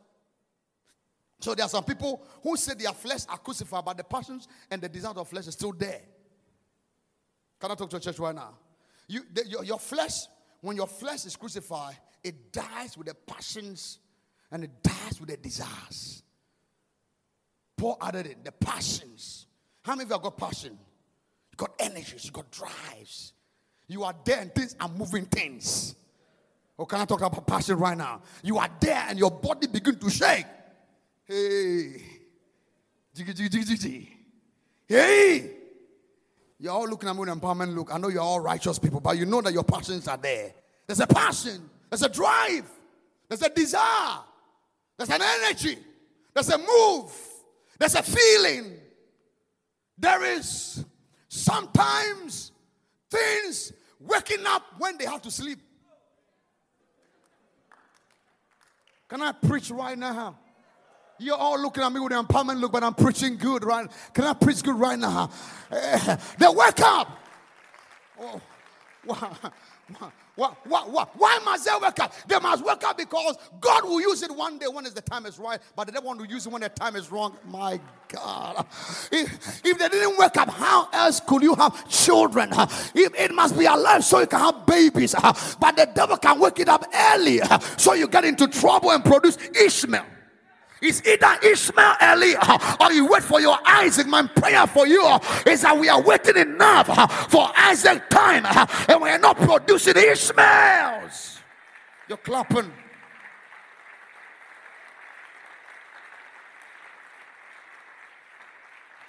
[1.41, 4.81] So there are some people who say their flesh are crucified, but the passions and
[4.81, 6.03] the desires of flesh is still there.
[7.59, 8.55] Can I talk to a church right now?
[9.09, 10.27] You, the, your, your flesh,
[10.61, 13.99] when your flesh is crucified, it dies with the passions
[14.51, 16.23] and it dies with the desires.
[17.77, 19.47] Paul added it, the passions.
[19.83, 20.79] How many of you have got passion?
[21.53, 23.33] You got energies, you got drives.
[23.89, 25.95] You are there and things are moving things.
[26.77, 28.21] Or can I talk about passion right now?
[28.43, 30.47] You are there and your body begin to shake.
[31.31, 32.03] Hey.
[34.89, 35.51] Hey.
[36.59, 37.95] You're all looking at me with empowerment look.
[37.95, 40.53] I know you're all righteous people, but you know that your passions are there.
[40.89, 42.69] There's a passion, there's a drive,
[43.29, 44.19] there's a desire,
[44.99, 45.79] there's an energy,
[46.35, 47.13] there's a move,
[47.79, 48.73] there's a feeling.
[49.97, 50.85] There is
[51.29, 52.51] sometimes
[53.09, 55.61] things waking up when they have to sleep.
[59.09, 60.40] Can I preach right now?
[61.21, 63.87] You're all looking at me with an empowerment look, but I'm preaching good, right?
[64.15, 65.31] Can I preach good right now?
[65.71, 67.19] Uh, they wake up.
[68.19, 68.41] Oh,
[69.05, 69.17] why,
[70.35, 72.15] why, why, why, why must they wake up?
[72.27, 75.39] They must wake up because God will use it one day when the time is
[75.39, 77.37] right, but they don't want to use it when the time is wrong.
[77.45, 77.79] My
[78.09, 78.65] God.
[79.13, 82.49] If, if they didn't wake up, how else could you have children?
[82.95, 86.61] If it must be alive so you can have babies, but the devil can wake
[86.61, 87.41] it up early
[87.77, 90.07] so you get into trouble and produce Ishmael.
[90.83, 92.35] It's either Ishmael Eli
[92.81, 94.07] or you wait for your Isaac.
[94.07, 95.05] My prayer for you
[95.47, 98.47] is that we are waiting enough for Isaac time
[98.89, 101.39] and we are not producing Ishmaels.
[102.09, 102.73] You're clapping.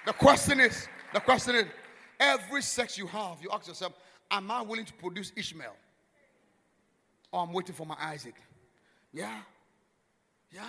[0.04, 1.66] The question is, the question is,
[2.20, 3.94] every sex you have, you ask yourself,
[4.30, 5.76] am I willing to produce Ishmael?
[7.30, 8.34] Or I'm waiting for my Isaac?
[9.12, 9.38] Yeah.
[10.50, 10.62] Yeah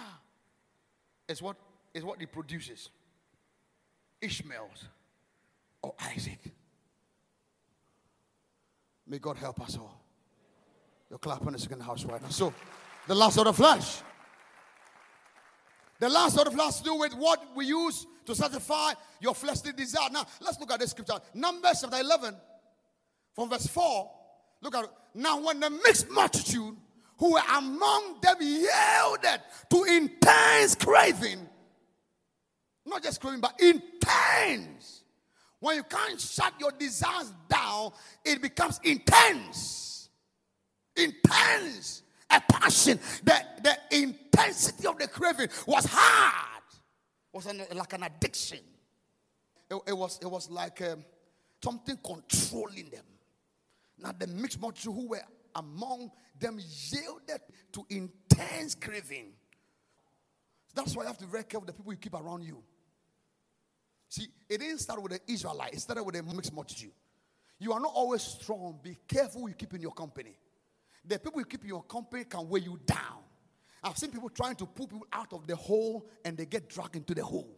[1.33, 1.57] is what
[1.93, 2.89] is what he produces.
[4.21, 4.87] Ishmael's
[5.81, 6.39] or Isaac.
[9.05, 9.99] May God help us all.
[11.09, 12.29] You're clapping the second house right now.
[12.29, 12.53] So,
[13.05, 14.01] the last of the flesh.
[15.99, 19.73] The last of the flesh to do with what we use to satisfy your fleshly
[19.73, 20.09] desire.
[20.11, 21.19] Now, let's look at this scripture.
[21.33, 22.35] Numbers chapter 11,
[23.35, 24.11] from verse 4.
[24.61, 24.89] Look at it.
[25.13, 26.75] Now, when the mixed multitude
[27.17, 31.47] who were among them yielded to intense craving.
[32.85, 35.03] Not just craving, but intense.
[35.59, 37.91] When you can't shut your desires down,
[38.25, 40.09] it becomes intense.
[40.95, 42.03] Intense.
[42.29, 42.99] A passion.
[43.23, 46.63] The, the intensity of the craving was hard.
[47.33, 48.59] It was an, like an addiction.
[49.69, 51.05] It, it, was, it was like um,
[51.63, 53.05] something controlling them.
[53.97, 55.21] Now, the mixed multitude who were
[55.55, 57.41] among them yielded
[57.73, 59.33] to intense craving.
[60.75, 62.63] That's why you have to be very careful the people you keep around you.
[64.09, 66.91] See, it didn't start with the Israelite, it started with a mixed multitude.
[67.59, 68.79] You are not always strong.
[68.83, 70.35] Be careful you keep in your company.
[71.05, 73.23] The people you keep in your company can weigh you down.
[73.83, 76.95] I've seen people trying to pull people out of the hole and they get dragged
[76.95, 77.57] into the hole.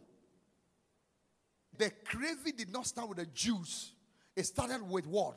[1.78, 3.92] The craving did not start with the Jews,
[4.34, 5.36] it started with what?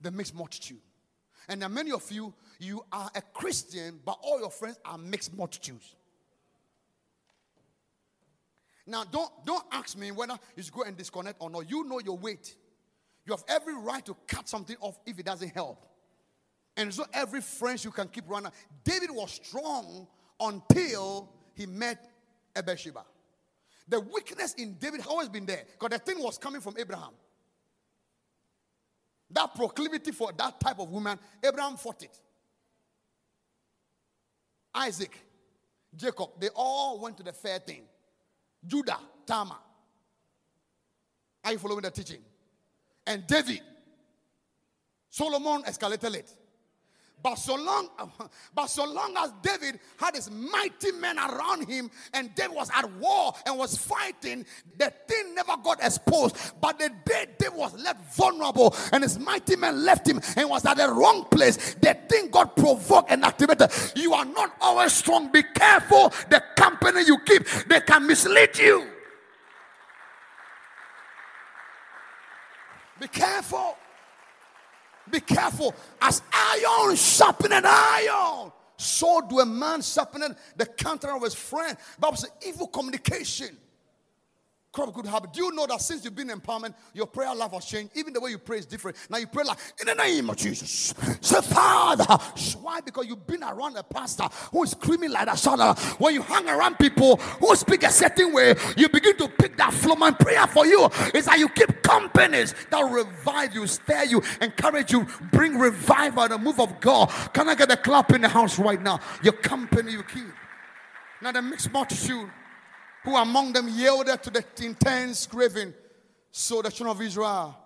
[0.00, 0.80] The mixed multitude.
[1.48, 4.98] And there are many of you, you are a Christian, but all your friends are
[4.98, 5.94] mixed multitudes.
[8.86, 11.70] Now, don't, don't ask me whether you should go and disconnect or not.
[11.70, 12.54] You know your weight.
[13.26, 15.84] You have every right to cut something off if it doesn't help.
[16.76, 18.52] And so every friend you can keep running.
[18.84, 20.06] David was strong
[20.40, 22.08] until he met
[22.54, 23.04] Bathsheba.
[23.88, 27.12] The weakness in David has always been there because the thing was coming from Abraham.
[29.30, 32.18] That proclivity for that type of woman, Abraham fought it.
[34.74, 35.18] Isaac,
[35.94, 37.82] Jacob, they all went to the fair thing.
[38.66, 39.58] Judah, Tamar.
[41.44, 42.20] Are you following the teaching?
[43.06, 43.60] And David,
[45.10, 46.34] Solomon escalated it.
[47.22, 47.88] But so long,
[48.54, 52.90] but so long as David had his mighty men around him and David was at
[52.94, 56.36] war and was fighting, the thing never got exposed.
[56.60, 60.64] But the day David was left vulnerable and his mighty men left him and was
[60.64, 63.70] at the wrong place, the thing got provoked and activated.
[63.96, 65.32] You are not always strong.
[65.32, 68.86] Be careful the company you keep, they can mislead you.
[73.00, 73.76] Be careful.
[75.10, 75.74] Be careful.
[76.00, 81.76] As iron sharpened iron, so do a man sharpen the counter of his friend.
[81.98, 83.56] Bible says evil communication
[84.78, 85.32] crop good habit.
[85.32, 87.96] Do you know that since you've been in empowerment, your prayer life has changed?
[87.96, 88.96] Even the way you pray is different.
[89.10, 90.94] Now you pray like, in the name of Jesus.
[91.20, 92.04] Say, Father.
[92.60, 92.80] Why?
[92.80, 95.38] Because you've been around a pastor who is screaming like that.
[95.38, 95.58] Son,
[95.98, 99.72] when you hang around people who speak a certain way, you begin to pick that
[99.72, 99.96] flow.
[99.96, 104.92] My prayer for you is that you keep companies that revive you, stir you, encourage
[104.92, 107.10] you, bring revival and the move of God.
[107.32, 109.00] Can I get a clap in the house right now?
[109.22, 110.32] Your company you keep.
[111.20, 112.30] Now the mixed multitude
[113.04, 115.72] who among them yielded to the intense craving.
[116.30, 117.56] So the children of Israel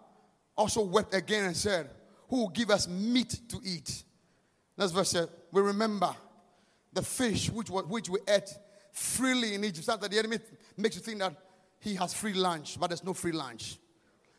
[0.57, 1.91] also wept again and said,
[2.29, 4.05] Who will give us meat to eat?
[4.77, 6.15] Next verse said, We remember
[6.93, 8.51] the fish which, which we ate
[8.93, 9.87] freely in Egypt.
[9.87, 10.39] That the enemy
[10.77, 11.35] makes you think that
[11.81, 13.77] he has free lunch, but there's no free lunch.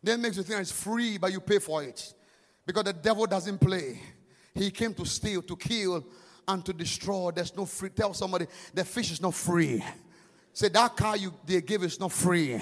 [0.02, 2.14] Then makes you think it's free, but you pay for it.
[2.66, 4.00] Because the devil doesn't play.
[4.54, 6.06] He came to steal, to kill,
[6.48, 7.32] and to destroy.
[7.32, 7.90] There's no free.
[7.90, 9.84] Tell somebody the fish is not free.
[10.54, 12.62] Say that car you they give is not free.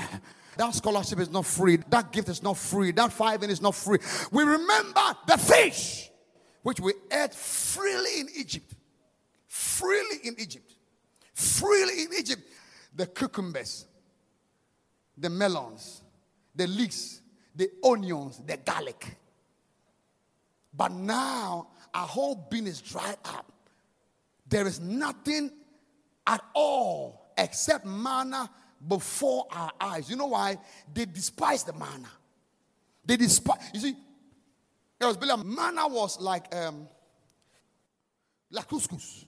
[0.58, 1.78] That scholarship is not free.
[1.90, 2.92] That gift is not free.
[2.92, 4.00] That five in is not free.
[4.32, 6.10] We remember the fish
[6.62, 8.74] which we ate freely in Egypt.
[9.48, 10.76] Freely in Egypt.
[11.34, 12.44] Freely in Egypt.
[12.94, 13.86] The cucumbers,
[15.18, 16.02] the melons,
[16.54, 17.22] the leeks,
[17.56, 19.18] the onions, the garlic.
[20.74, 23.52] But now our whole bean is dried up.
[24.48, 25.52] There is nothing
[26.28, 28.50] at all except manna
[28.88, 30.10] before our eyes.
[30.10, 30.58] You know why?
[30.94, 32.10] They despise the manna.
[33.06, 33.58] They despise.
[33.74, 33.96] You see,
[35.00, 35.54] it was Balaam.
[35.54, 36.88] Manna was like um,
[38.52, 39.26] like couscous.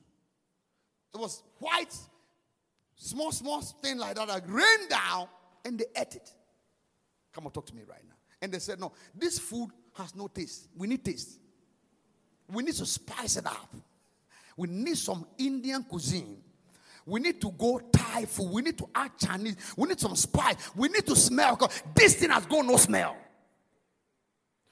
[1.14, 1.96] It was white,
[2.96, 5.28] small, small thing like that that rained down,
[5.66, 6.32] and they ate it.
[7.34, 8.16] Come on, talk to me right now.
[8.42, 10.68] And they said, No, this food has no taste.
[10.76, 11.40] We need taste.
[12.52, 13.74] We need to spice it up.
[14.56, 16.43] We need some Indian cuisine
[17.06, 18.52] we need to go Thai food.
[18.52, 19.56] We need to add Chinese.
[19.76, 20.56] We need some spice.
[20.76, 21.60] We need to smell
[21.96, 23.18] this thing has got no smell.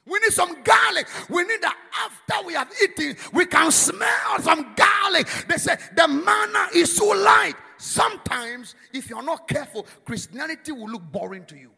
[0.05, 1.07] We need some garlic.
[1.29, 5.27] We need that after we have eaten, we can smell some garlic.
[5.47, 7.53] They say the manna is so light.
[7.77, 11.71] Sometimes, if you're not careful, Christianity will look boring to you.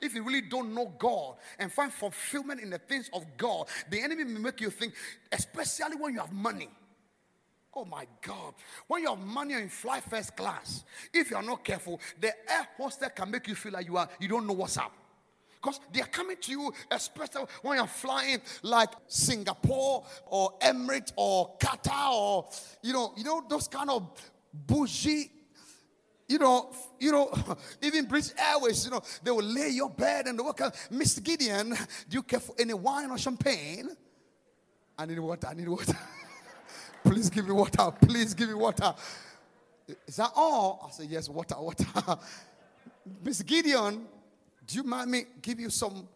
[0.00, 4.00] If you really don't know God and find fulfillment in the things of God, the
[4.00, 4.94] enemy may make you think,
[5.30, 6.68] especially when you have money.
[7.74, 8.54] Oh my God.
[8.86, 12.68] When you have money and fly first class, if you are not careful, the air
[12.76, 14.92] hostess can make you feel like you are you don't know what's up.
[15.60, 21.56] Because they are coming to you, especially when you're flying like Singapore or Emirates or
[21.58, 22.48] Qatar or
[22.82, 24.10] you know, you know, those kind of
[24.52, 25.30] bougie,
[26.28, 27.32] you know, you know,
[27.82, 30.74] even British Airways, you know, they will lay your bed and work out.
[30.92, 31.22] Mr.
[31.22, 33.88] Gideon, do you care for any wine or champagne?
[34.98, 35.46] I need water.
[35.48, 35.96] I need water.
[37.04, 37.90] Please give me water.
[38.00, 38.94] Please give me water.
[40.06, 40.88] Is that all?
[40.88, 41.84] I said, Yes, water, water.
[43.24, 44.06] Miss Gideon,
[44.66, 46.08] do you mind me give you some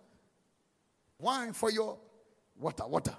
[1.19, 1.97] wine for your
[2.59, 3.17] water, water?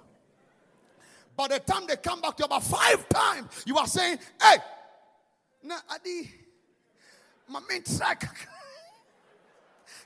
[1.36, 4.56] By the time they come back to you about five times, you are saying, Hey,
[5.62, 6.30] na adi,
[7.48, 8.28] my main track.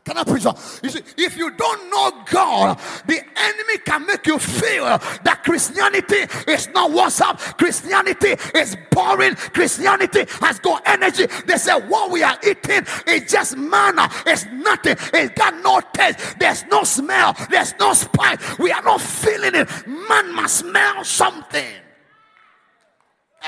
[0.05, 0.44] Can I preach?
[0.82, 6.26] You see, if you don't know God, the enemy can make you feel that Christianity
[6.50, 7.38] is not what's up.
[7.57, 9.36] Christianity is boring.
[9.36, 11.26] Christianity has got energy.
[11.46, 14.11] They say what we are eating is just manna.
[14.26, 14.96] It's nothing.
[15.14, 16.36] It's got no taste.
[16.40, 17.36] There's no smell.
[17.48, 18.59] There's no spice.
[18.59, 19.68] We are not feeling it.
[19.86, 21.74] Man must smell something.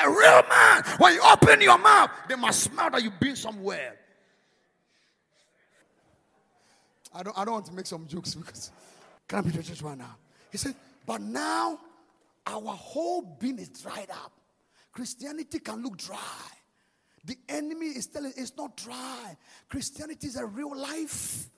[0.05, 3.97] A real man, when you open your mouth, they must smell that you've been somewhere.
[7.15, 8.71] I don't, I don't want to make some jokes because
[9.29, 10.17] can I be the church right now?
[10.51, 10.75] He said,
[11.07, 11.79] but now
[12.47, 14.33] our whole being is dried up.
[14.93, 16.19] Christianity can look dry.
[17.25, 19.37] The enemy is telling it's not dry.
[19.69, 21.49] Christianity is a real life.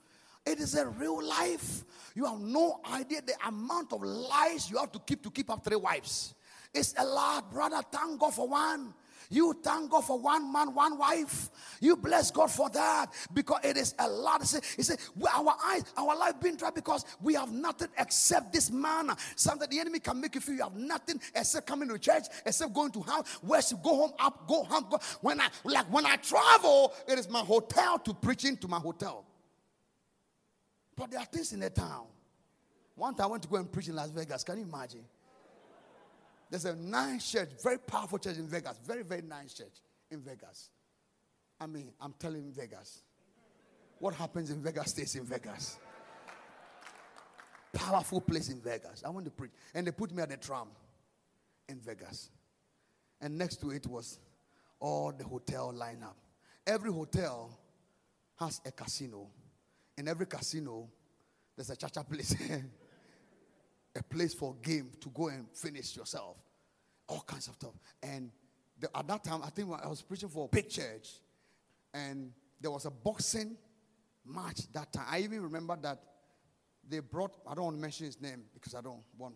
[0.45, 1.83] It is a real life.
[2.15, 5.63] You have no idea the amount of lies you have to keep to keep up
[5.63, 6.33] three wives.
[6.73, 7.81] It's a lot, brother.
[7.91, 8.93] Thank God for one.
[9.29, 11.49] You thank God for one man, one wife.
[11.81, 14.41] You bless God for that because it is a lot.
[14.75, 14.99] He said,
[15.33, 19.09] Our eyes, our life being dry because we have nothing except this man.
[19.35, 22.73] Something the enemy can make you feel you have nothing except coming to church, except
[22.73, 24.85] going to house, worship, go home, up, go home.
[24.89, 24.97] Go.
[25.21, 29.25] When I like when I travel, it is my hotel to preaching to my hotel.
[30.95, 32.05] But there are things in the town.
[32.95, 34.43] One time I went to go and preach in Las Vegas.
[34.43, 35.03] Can you imagine?
[36.49, 38.79] There's a nice church, very powerful church in Vegas.
[38.85, 40.69] Very, very nice church in Vegas.
[41.59, 43.01] I mean, I'm telling Vegas.
[43.99, 45.77] What happens in Vegas stays in Vegas.
[47.73, 49.03] Powerful place in Vegas.
[49.05, 49.51] I want to preach.
[49.73, 50.67] And they put me at the tram
[51.67, 52.29] in Vegas.
[53.19, 54.19] And next to it was
[54.79, 56.15] all the hotel lineup.
[56.65, 57.57] Every hotel
[58.39, 59.27] has a casino.
[59.97, 60.87] In every casino,
[61.55, 62.35] there's a cha-cha place.
[63.97, 66.37] a place for game to go and finish yourself.
[67.07, 67.73] All kinds of stuff.
[68.03, 68.31] And
[68.79, 71.09] the, at that time, I think I was preaching for a big church,
[71.93, 73.57] and there was a boxing
[74.25, 75.05] match that time.
[75.09, 75.99] I even remember that
[76.87, 79.35] they brought, I don't want to mention his name because I don't want.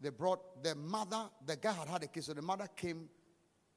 [0.00, 3.08] They brought the mother, the guy had had a case, so the mother came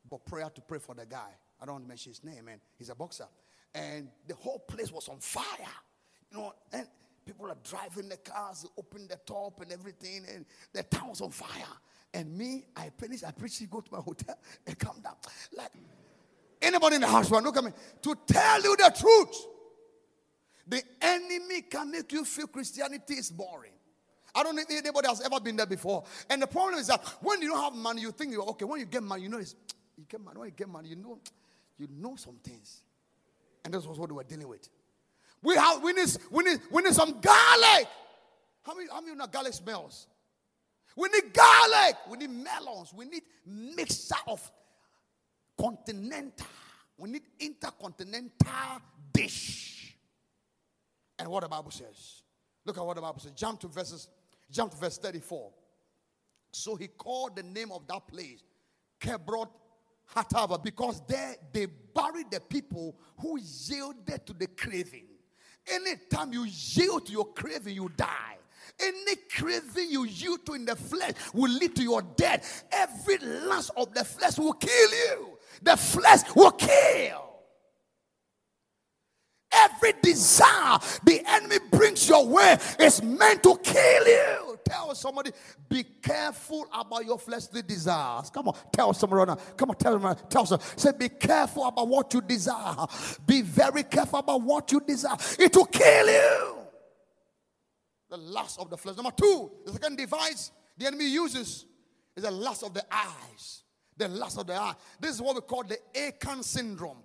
[0.10, 1.32] for prayer to pray for the guy.
[1.62, 3.28] I don't want to mention his name, and he's a boxer.
[3.74, 5.44] And the whole place was on fire.
[6.32, 6.88] You know, and
[7.26, 11.32] People are driving the cars, open the top and everything, and the town was on
[11.32, 11.64] fire.
[12.14, 15.16] And me, I finish, I preach, go to my hotel and come down.
[15.58, 15.72] Like
[16.62, 17.72] anybody in the house, look at me.
[18.04, 19.48] To tell you the truth,
[20.68, 23.72] the enemy can make you feel Christianity is boring.
[24.36, 26.04] I don't if anybody has ever been there before.
[26.30, 28.66] And the problem is that when you don't have money, you think you're okay.
[28.66, 29.56] When you get money, you know it's
[29.96, 30.40] you get money.
[30.40, 31.20] When you get money, you know
[31.78, 32.82] you know some things.
[33.64, 34.68] And that's what they were dealing with.
[35.44, 37.88] We have we need we need we need some garlic.
[38.64, 40.08] How many how many know garlic smells?
[40.96, 41.96] We need garlic.
[42.10, 42.94] We need melons.
[42.94, 44.50] We need mixture of
[45.60, 46.46] continental.
[46.98, 48.82] We need intercontinental
[49.12, 49.96] dish.
[51.20, 52.24] And what the Bible says.
[52.66, 53.32] Look at what the Bible says.
[53.32, 54.08] Jump to verses,
[54.52, 55.52] jump to verse 34.
[56.52, 58.44] So he called the name of that place
[59.00, 59.50] Kibroth
[60.16, 65.08] Hattaavah because there they buried the people who yielded to the craving.
[65.68, 68.38] Anytime you yield to your craving, you die.
[68.80, 72.64] Any craving you yield to in the flesh will lead to your death.
[72.72, 75.38] Every lust of the flesh will kill you.
[75.62, 77.33] The flesh will kill.
[79.54, 84.58] Every desire the enemy brings your way is meant to kill you.
[84.66, 85.32] Tell somebody,
[85.70, 88.30] be careful about your fleshly desires.
[88.30, 89.38] Come on, tell someone.
[89.58, 90.18] Come on, tell someone.
[90.30, 90.68] Tell someone.
[90.78, 92.86] Say, be careful about what you desire.
[93.26, 95.18] Be very careful about what you desire.
[95.38, 96.56] It will kill you.
[98.10, 98.96] The lust of the flesh.
[98.96, 101.66] Number two, the second device the enemy uses
[102.16, 103.64] is the lust of the eyes.
[103.98, 104.74] The lust of the eye.
[105.00, 106.98] This is what we call the Achan syndrome.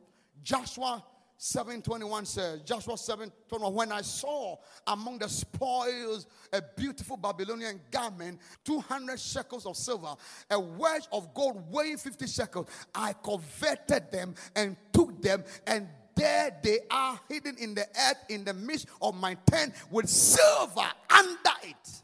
[0.42, 1.04] Joshua
[1.40, 4.56] 721 says, Joshua 721, when I saw
[4.88, 10.16] among the spoils a beautiful Babylonian garment, 200 shekels of silver,
[10.50, 15.86] a wedge of gold weighing 50 shekels, I coveted them and took them and
[16.16, 20.90] there they are hidden in the earth in the midst of my tent with silver
[21.08, 22.02] under it.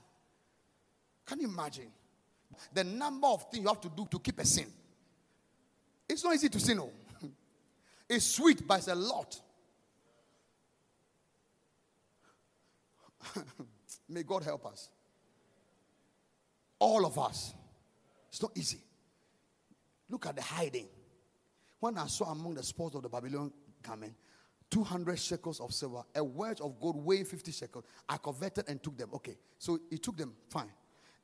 [1.26, 1.90] Can you imagine
[2.72, 4.66] the number of things you have to do to keep a sin?
[6.08, 6.76] It's not easy to sin.
[6.76, 6.90] No.
[8.08, 9.40] It's sweet, but it's a lot.
[14.08, 14.90] May God help us.
[16.78, 17.54] All of us.
[18.28, 18.78] It's not easy.
[20.10, 20.88] Look at the hiding.
[21.80, 23.52] When I saw among the spoils of the Babylon
[23.82, 24.14] coming,
[24.70, 28.96] 200 shekels of silver, a wedge of gold weighing 50 shekels, I converted and took
[28.96, 29.10] them.
[29.14, 30.72] Okay, so he took them, fine.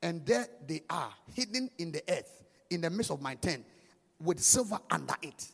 [0.02, 3.64] And there they are, hidden in the earth, in the midst of my tent,
[4.22, 5.50] with silver under it.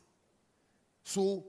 [1.06, 1.44] So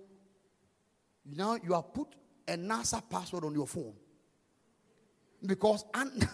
[1.26, 2.10] now you have put
[2.48, 3.96] a NASA password on your phone.
[5.44, 6.12] Because, and,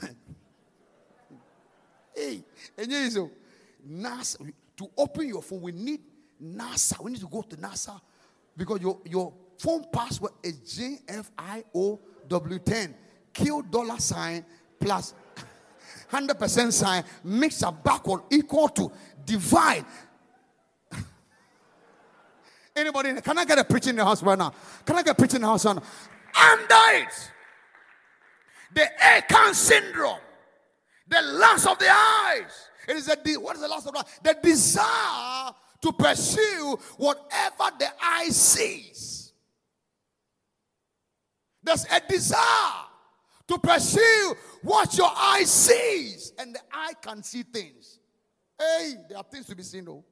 [2.15, 2.43] hey,
[2.77, 3.31] and you know,
[3.89, 6.01] NASA, to open your phone, we need
[6.43, 7.01] NASA.
[7.01, 8.01] We need to go to NASA
[8.57, 10.57] because your, your phone password is
[11.07, 12.93] JFIOW10.
[13.31, 14.43] Kill dollar sign
[14.77, 15.13] plus
[16.11, 18.91] 100% sign, mix a backward equal to
[19.25, 19.85] divide.
[22.75, 24.53] Anybody, can I get a preaching in the house right now?
[24.85, 25.83] Can I get a preaching in the house right now?
[26.35, 27.31] Under it,
[28.73, 30.19] the Achan syndrome,
[31.07, 32.69] the lust of the eyes.
[32.87, 34.19] It is a de- what is the lust of the eyes?
[34.23, 35.51] The desire
[35.81, 39.33] to pursue whatever the eye sees.
[41.61, 42.85] There's a desire
[43.47, 47.99] to pursue what your eye sees, and the eye can see things.
[48.57, 50.03] Hey, there are things to be seen, though.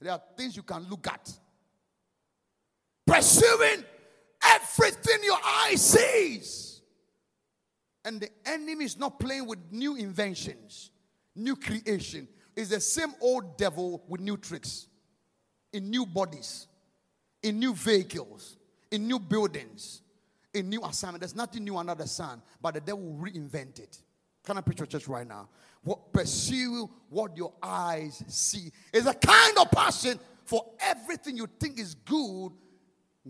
[0.00, 1.30] There are things you can look at.
[3.08, 3.84] Pursuing
[4.44, 6.82] everything your eye sees.
[8.04, 10.90] And the enemy is not playing with new inventions,
[11.34, 12.28] new creation.
[12.54, 14.88] It's the same old devil with new tricks,
[15.72, 16.66] in new bodies,
[17.42, 18.56] in new vehicles,
[18.90, 20.02] in new buildings,
[20.52, 21.20] in new assignment.
[21.20, 24.02] There's nothing new under the sun, but the devil will reinvent it.
[24.44, 25.48] Can I preach your church right now?
[25.82, 28.70] What pursue what your eyes see.
[28.92, 32.52] It's a kind of passion for everything you think is good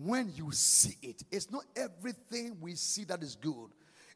[0.05, 1.23] when you see it.
[1.31, 3.71] It's not everything we see that is good.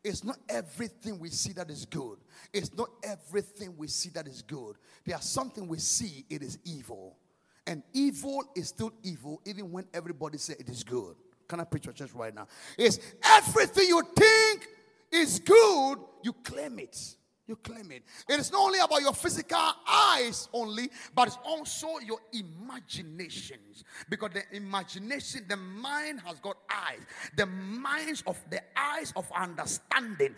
[0.05, 2.19] It's not everything we see that is good.
[2.53, 4.77] It's not everything we see that is good.
[5.05, 7.17] There's something we see, it is evil.
[7.67, 11.15] And evil is still evil, even when everybody say it is good.
[11.47, 12.49] Can I preach your church right now?
[12.77, 14.67] It's everything you think
[15.13, 17.17] is good, you claim it.
[17.49, 18.05] You claim it.
[18.29, 23.83] It is not only about your physical eyes only, but it's also your imaginations.
[24.09, 27.01] Because the imagination, the mind has got eyes.
[27.37, 30.37] The minds of the eyes of understanding,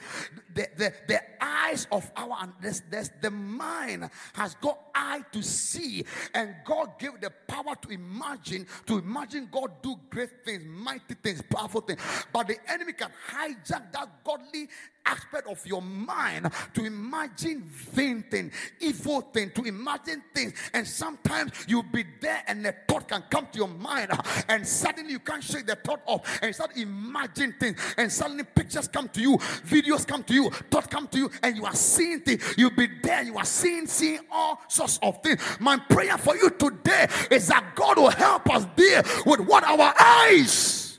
[0.55, 6.07] the, the, the eyes of our this, this, the mind has got eye to see.
[6.32, 11.42] And God gave the power to imagine, to imagine God do great things, mighty things,
[11.50, 12.00] powerful things.
[12.32, 14.70] But the enemy can hijack that godly
[15.07, 20.55] aspect of your mind to imagine vain things, evil things, to imagine things.
[20.72, 24.12] And sometimes you'll be there and a thought can come to your mind
[24.48, 27.80] and suddenly you can't shake the thought off and start imagining things.
[27.96, 31.57] And suddenly pictures come to you, videos come to you, thoughts come to you, and
[31.57, 32.55] you are seeing things.
[32.57, 35.40] You'll be there, you are seeing, seeing all sorts of things.
[35.61, 39.94] My prayer for you today is that God will help us deal with what our
[39.98, 40.98] eyes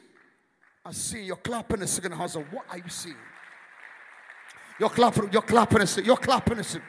[0.85, 1.25] are seeing.
[1.25, 2.35] You're clapping the second house.
[2.35, 3.15] Of what are you seeing?
[4.79, 5.87] You're clapping, you're clapping.
[6.03, 6.81] You're clapping it.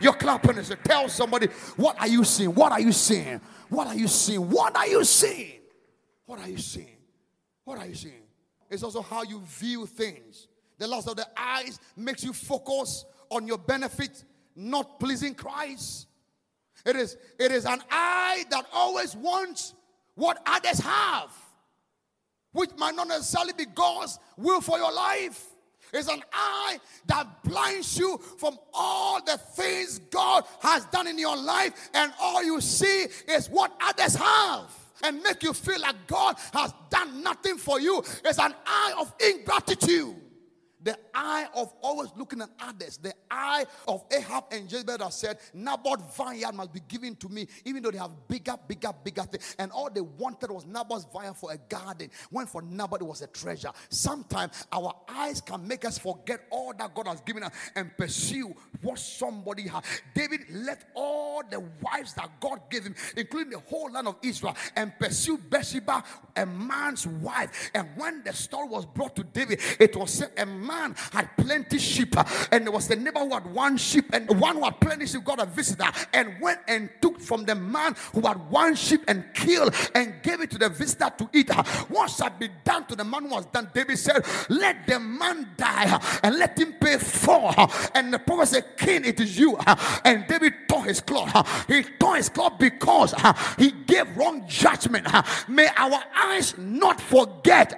[0.00, 0.76] You're clapping it.
[0.84, 2.54] Tell somebody, what are you seeing?
[2.54, 3.40] What are you seeing?
[3.68, 4.50] What are you seeing?
[4.50, 5.60] What are you seeing?
[6.26, 6.96] What are you seeing?
[7.64, 8.22] What are you seeing?
[8.70, 10.48] It's also how you view things.
[10.78, 14.24] The lust of the eyes makes you focus on your benefit,
[14.56, 16.08] not pleasing Christ.
[16.84, 19.74] It is, it is an eye that always wants
[20.14, 21.30] what others have,
[22.52, 25.53] which might not necessarily be God's will for your life
[25.94, 31.36] is an eye that blinds you from all the things God has done in your
[31.36, 34.70] life, and all you see is what others have.
[35.02, 38.02] And make you feel like God has done nothing for you.
[38.24, 40.16] It's an eye of ingratitude
[40.84, 45.38] the eye of always looking at others, the eye of Ahab and Jezebel that said,
[45.52, 49.56] Naboth's vineyard must be given to me, even though they have bigger, bigger, bigger things.
[49.58, 53.26] And all they wanted was Naboth's vineyard for a garden, when for Naboth was a
[53.28, 53.70] treasure.
[53.88, 58.54] Sometimes our eyes can make us forget all that God has given us and pursue
[58.82, 59.82] what somebody has.
[60.14, 64.56] David left all the wives that God gave him, including the whole land of Israel,
[64.76, 66.02] and pursued Bathsheba,
[66.36, 67.70] a man's wife.
[67.74, 71.78] And when the story was brought to David, it was said, A man had plenty
[71.78, 74.80] sheep, uh, and there was a neighbor who had one sheep, and one who had
[74.80, 78.74] plenty sheep got a visitor and went and took from the man who had one
[78.74, 81.50] sheep and killed and gave it to the visitor to eat.
[81.50, 83.68] Uh, what shall be done to the man who was done?
[83.72, 87.52] David said, Let the man die uh, and let him pay four.
[87.94, 89.58] And the prophet said, King, it is you.
[90.04, 91.66] And David tore his cloth.
[91.66, 93.14] He tore his cloth because
[93.58, 95.06] he gave wrong judgment.
[95.48, 97.74] May our eyes not forget.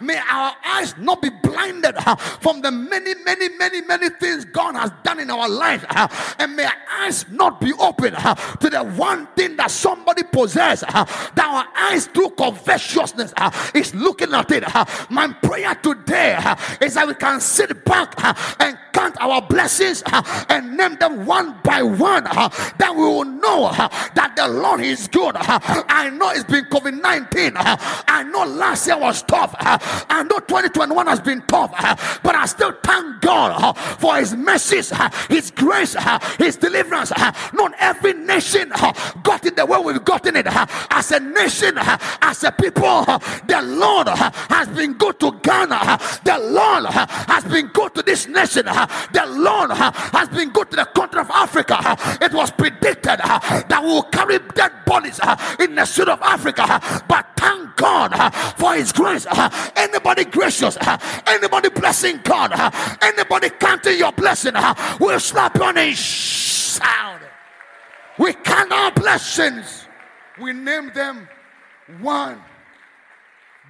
[0.00, 1.96] May our eyes not be blinded
[2.40, 5.84] from the many, many, many, many things God has done in our life.
[5.88, 6.08] Uh,
[6.38, 10.84] and may our eyes not be open uh, to the one thing that somebody possesses.
[10.88, 11.04] Uh,
[11.34, 13.32] that our eyes through covetousness
[13.74, 14.64] is looking at it.
[15.10, 16.38] My prayer today
[16.80, 18.14] is that we can sit back
[18.60, 20.02] and count our blessings
[20.48, 22.24] and name them one by one.
[22.78, 25.36] Then we will know that the Lord is good.
[25.36, 27.52] I know it's been COVID 19.
[27.56, 29.54] I know last year was tough.
[29.58, 31.70] I know 2021 has been tough.
[32.22, 37.10] But I still thank God uh, for His mercies, uh, His grace, uh, His deliverance.
[37.54, 38.70] Not every nation
[39.22, 40.46] got it the way we've gotten it.
[40.46, 43.04] As a nation, as a people,
[43.46, 45.98] the Lord has been good to Ghana.
[46.22, 48.66] The Lord has been good to this nation.
[48.66, 51.78] The Lord has been good to the country of Africa.
[52.20, 55.18] It was predicted that we will carry dead bodies
[55.58, 56.80] in the south of Africa.
[57.08, 58.10] But thank God
[58.58, 59.26] for His grace.
[59.76, 60.76] Anybody gracious,
[61.26, 62.49] anybody blessing God,
[63.02, 67.22] anybody counting your blessing, uh, will slap on a sound.
[68.18, 69.86] We count our blessings.
[70.40, 71.28] We name them
[72.00, 72.40] one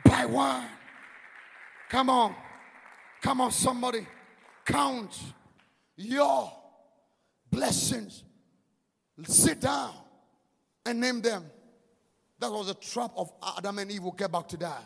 [0.05, 0.67] by one.
[1.89, 2.35] Come on.
[3.23, 4.07] Come on, somebody.
[4.65, 5.19] Count
[5.97, 6.53] your
[7.51, 8.25] blessings.
[9.25, 9.93] Sit down
[10.87, 11.45] and name them.
[12.39, 14.03] That was a trap of Adam and Eve.
[14.03, 14.83] We'll get back to that.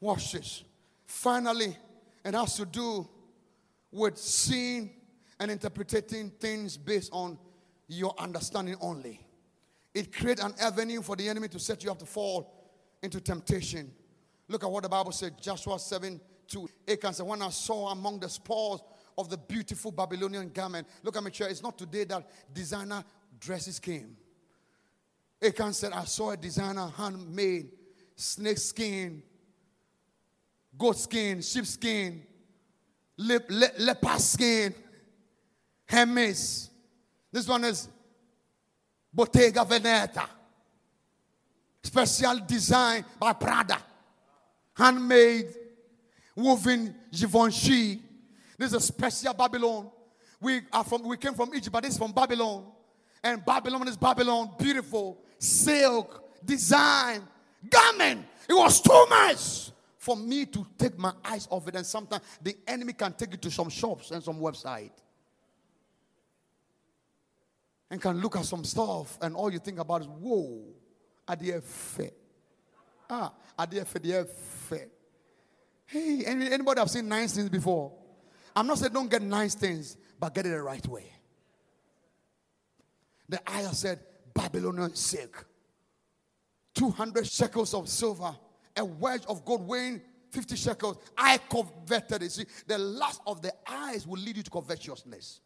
[0.00, 0.64] Watch this.
[1.06, 1.76] Finally,
[2.24, 3.08] it has to do
[3.98, 4.90] with seeing
[5.40, 7.38] and interpreting things based on
[7.86, 9.20] your understanding only.
[9.94, 12.72] It creates an avenue for the enemy to set you up to fall
[13.02, 13.90] into temptation.
[14.48, 16.68] Look at what the Bible said, Joshua 7 2.
[16.88, 18.82] Achan said, When I saw among the spoils
[19.16, 21.48] of the beautiful Babylonian garment, look at me, chair.
[21.48, 23.04] It's not today that designer
[23.38, 24.16] dresses came.
[25.42, 27.70] Achan said, I saw a designer handmade
[28.16, 29.22] snake skin,
[30.76, 32.24] goat skin, sheep skin,
[33.18, 34.74] lep, le, leopard skin,
[35.86, 36.70] Hermes.
[37.30, 37.88] This one is
[39.12, 40.26] Bottega Veneta.
[41.82, 43.78] Special design by Prada.
[44.74, 45.54] Handmade,
[46.36, 48.00] woven Givenchy.
[48.56, 49.90] This is a special Babylon.
[50.40, 52.64] We are from we came from Egypt, but this is from Babylon.
[53.22, 57.22] And Babylon is Babylon, beautiful, silk, design,
[57.68, 58.24] garment.
[58.48, 61.74] It was too much for me to take my eyes off it.
[61.74, 64.92] And sometimes the enemy can take it to some shops and some website
[67.90, 70.62] and can look at some stuff, and all you think about is, whoa,
[71.26, 72.10] adie fe.
[73.08, 74.84] Ah, adie fe.
[75.86, 77.92] Hey, anybody have seen nice things before?
[78.54, 81.10] I'm not saying don't get nice things, but get it the right way.
[83.26, 84.00] The ayah said,
[84.34, 85.46] Babylonian silk,
[86.74, 88.36] 200 shekels of silver,
[88.76, 90.00] a wedge of gold weighing
[90.30, 90.98] 50 shekels.
[91.16, 92.32] I coveted it.
[92.32, 95.40] See, the lust of the eyes will lead you to covetousness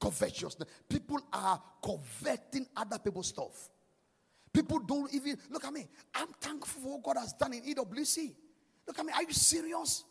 [0.00, 0.68] covetousness.
[0.88, 3.68] People are coveting other people's stuff.
[4.52, 5.86] People don't even look at me.
[6.14, 8.32] I'm thankful for what God has done in EWC.
[8.86, 9.12] Look at me.
[9.14, 10.04] Are you serious?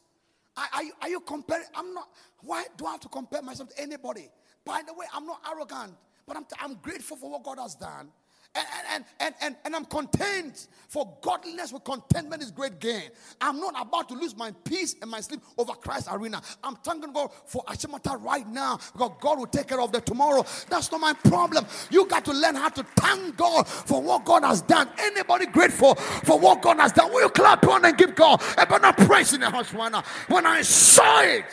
[0.55, 1.65] Are, are, you, are you comparing?
[1.75, 2.09] I'm not.
[2.41, 4.29] Why do I have to compare myself to anybody?
[4.63, 5.95] By the way, I'm not arrogant,
[6.25, 8.09] but I'm, I'm grateful for what God has done
[8.57, 10.67] and, and, and, and, I'm content.
[10.87, 13.09] For godliness with contentment is great gain.
[13.41, 16.41] I'm not about to lose my peace and my sleep over Christ arena.
[16.63, 20.45] I'm thanking God for Achimota right now because God will take care of the tomorrow.
[20.69, 21.65] That's not my problem.
[21.89, 24.89] You got to learn how to thank God for what God has done.
[24.97, 27.11] Anybody grateful for what God has done?
[27.11, 30.03] Will you clap on and give God a better praise in the house right now?
[30.29, 31.45] When I saw it,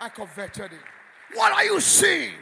[0.00, 0.80] I converted it.
[1.34, 2.34] What are you seeing?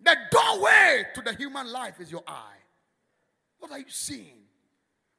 [0.00, 2.56] The doorway to the human life is your eye.
[3.58, 4.44] What are you seeing?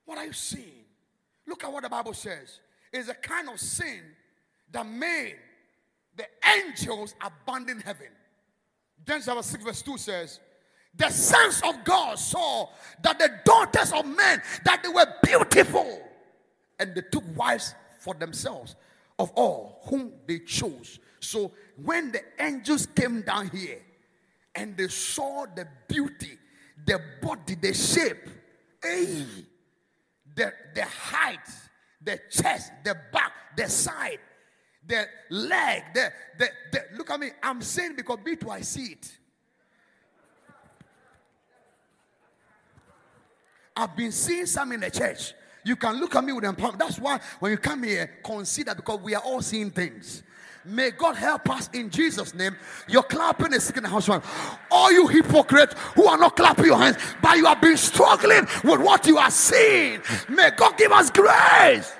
[0.05, 0.85] What are you seeing?
[1.47, 2.59] Look at what the Bible says.
[2.91, 4.01] It's a kind of sin
[4.71, 5.35] that made
[6.15, 6.25] the
[6.57, 8.07] angels abandon heaven.
[9.05, 10.39] Genesis 6, verse 2 says,
[10.95, 12.69] The sons of God saw
[13.03, 16.01] that the daughters of men that they were beautiful,
[16.79, 18.75] and they took wives for themselves
[19.17, 20.99] of all whom they chose.
[21.19, 21.51] So
[21.83, 23.81] when the angels came down here,
[24.55, 26.37] and they saw the beauty,
[26.85, 28.27] the body, the shape,
[28.81, 29.25] hey,
[30.35, 31.47] the, the height,
[32.01, 34.19] the chest, the back, the side,
[34.85, 37.29] the leg, the, the, the look at me.
[37.43, 39.17] I'm saying because too, I see it.
[43.75, 45.33] I've been seeing some in the church.
[45.63, 46.79] You can look at me with empowerment.
[46.79, 50.23] That's why when you come here, consider because we are all seeing things.
[50.69, 52.55] May God help us in Jesus' name.
[52.87, 54.07] Your clapping is in the house.
[54.69, 58.79] All you hypocrites who are not clapping your hands, but you have been struggling with
[58.79, 60.01] what you are seeing.
[60.29, 61.93] May God give us grace.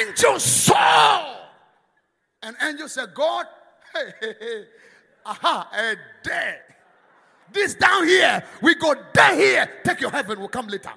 [0.00, 1.36] Angel saw.
[2.42, 3.46] And angel said, God,
[3.94, 4.64] hey, hey, hey,
[5.26, 6.56] aha, a day.
[7.52, 9.70] This down here, we go there here.
[9.84, 10.92] Take your heaven, we'll come later.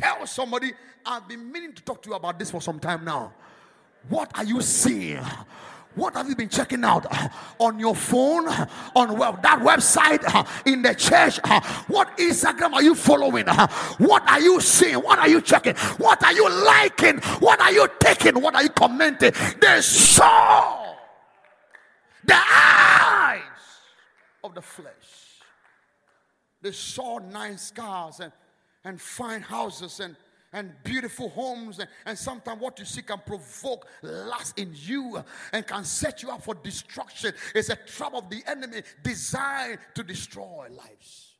[0.00, 0.72] Tell somebody,
[1.04, 3.34] I've been meaning to talk to you about this for some time now.
[4.08, 5.22] What are you seeing?
[5.94, 7.28] What have you been checking out uh,
[7.58, 8.48] on your phone,
[8.96, 11.38] on web, that website, uh, in the church?
[11.44, 13.46] Uh, what Instagram are you following?
[13.98, 14.94] What are you seeing?
[14.94, 15.74] What are you checking?
[15.98, 17.18] What are you liking?
[17.40, 18.40] What are you taking?
[18.40, 19.32] What are you commenting?
[19.60, 20.94] They saw
[22.24, 23.42] the eyes
[24.42, 25.42] of the flesh.
[26.62, 28.32] They saw nine scars and
[28.84, 30.16] and fine houses and
[30.52, 31.78] and beautiful homes.
[31.78, 35.22] And, and sometimes what you see can provoke lust in you
[35.52, 37.32] and can set you up for destruction.
[37.54, 41.36] It's a trap of the enemy designed to destroy lives.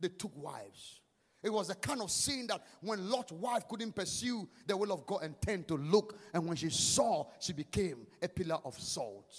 [0.00, 1.00] They took wives.
[1.42, 5.06] It was a kind of sin that when Lot's wife couldn't pursue the will of
[5.06, 9.32] God and tend to look, and when she saw, she became a pillar of salt.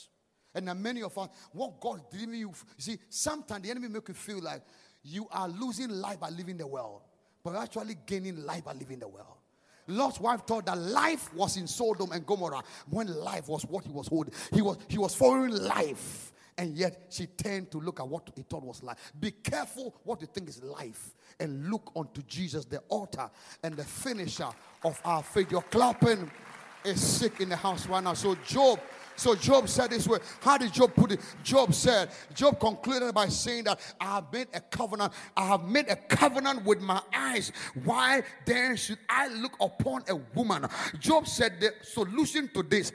[0.55, 4.13] And many of us, what God giving you, you see, sometimes the enemy make you
[4.13, 4.61] feel like
[5.03, 7.01] you are losing life by living the world
[7.48, 9.38] but actually gaining life by living the world.
[9.88, 13.89] Lot's wife thought that life was in Sodom and Gomorrah when life was what he
[13.89, 14.34] was holding.
[14.52, 18.41] He was he was following life, and yet she turned to look at what he
[18.41, 19.14] thought was life.
[19.18, 23.30] Be careful what you think is life, and look unto Jesus, the author
[23.64, 24.50] and the finisher
[24.84, 25.50] of our faith.
[25.50, 26.30] Your clapping
[26.84, 28.14] is sick in the house right now.
[28.14, 28.82] So Job
[29.18, 30.20] so Job said this way.
[30.41, 31.20] How did Job put it?
[31.43, 35.13] Job said, Job concluded by saying that I have made a covenant.
[35.36, 37.51] I have made a covenant with my eyes.
[37.84, 40.68] Why then should I look upon a woman?
[40.99, 42.91] Job said the solution to this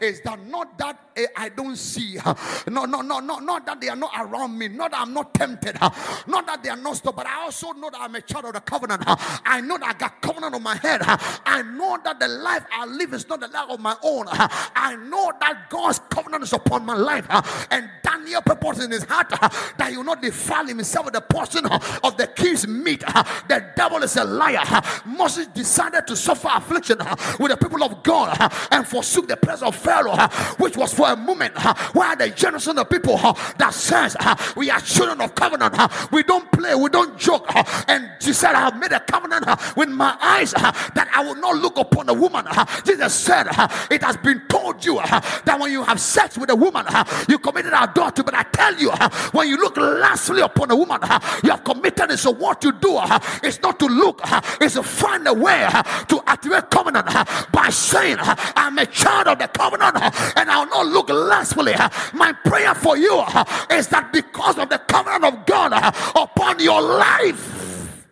[0.00, 2.18] is that not that uh, I don't see,
[2.66, 5.34] no, no, no, no, not that they are not around me, not that I'm not
[5.34, 8.46] tempted, not that they are not stopped, but I also know that I'm a child
[8.46, 9.02] of the covenant.
[9.06, 11.02] I know that I got covenant on my head.
[11.02, 14.26] I know that the life I live is not the life of my own.
[14.30, 17.26] I know that God's covenant is upon my life.
[17.70, 21.66] And Daniel purpose in his heart that he will not defile himself with the portion
[21.66, 23.00] of the king's meat.
[23.00, 24.62] The devil is a liar.
[25.04, 26.98] Moses decided to suffer affliction
[27.38, 28.36] with the people of God
[28.70, 30.16] and forsook the presence of Pharaoh,
[30.58, 31.56] which was for a moment
[31.94, 33.16] where the generation of people
[33.58, 34.16] that says
[34.56, 35.74] we are children of covenant.
[36.10, 37.46] We don't play, we don't joke.
[37.88, 39.46] And she said, I have made a covenant
[39.76, 42.46] with my eyes that I will not look upon a woman.
[42.84, 43.46] Jesus said,
[43.90, 46.86] It has been told you that when you have sex with a woman,
[47.28, 48.24] you committed adultery.
[48.24, 48.90] But I tell you,
[49.32, 51.00] when you look lastly upon a woman,
[51.42, 52.18] you have committed it.
[52.18, 53.00] So what you do
[53.42, 54.20] is not to look,
[54.60, 55.68] is to find a way
[56.08, 57.06] to activate covenant
[57.52, 59.96] by saying, I'm a child of the covenant
[60.36, 61.74] and I'll not look lastly.
[62.12, 63.22] My prayer for you
[63.70, 65.72] is that because of the covenant of God
[66.14, 68.02] upon your life,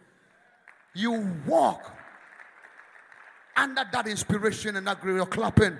[0.95, 1.91] you walk
[3.57, 5.77] under that inspiration and that great clapping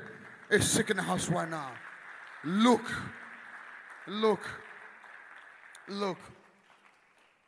[0.55, 1.73] is sick in the house right now.
[2.45, 2.91] Look,
[4.07, 4.41] look,
[5.89, 6.19] look,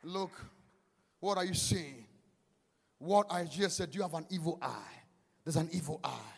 [0.03, 0.31] look.
[1.19, 2.05] What are you seeing?
[2.99, 4.95] What I just said, you have an evil eye.
[5.43, 6.33] There's an evil eye.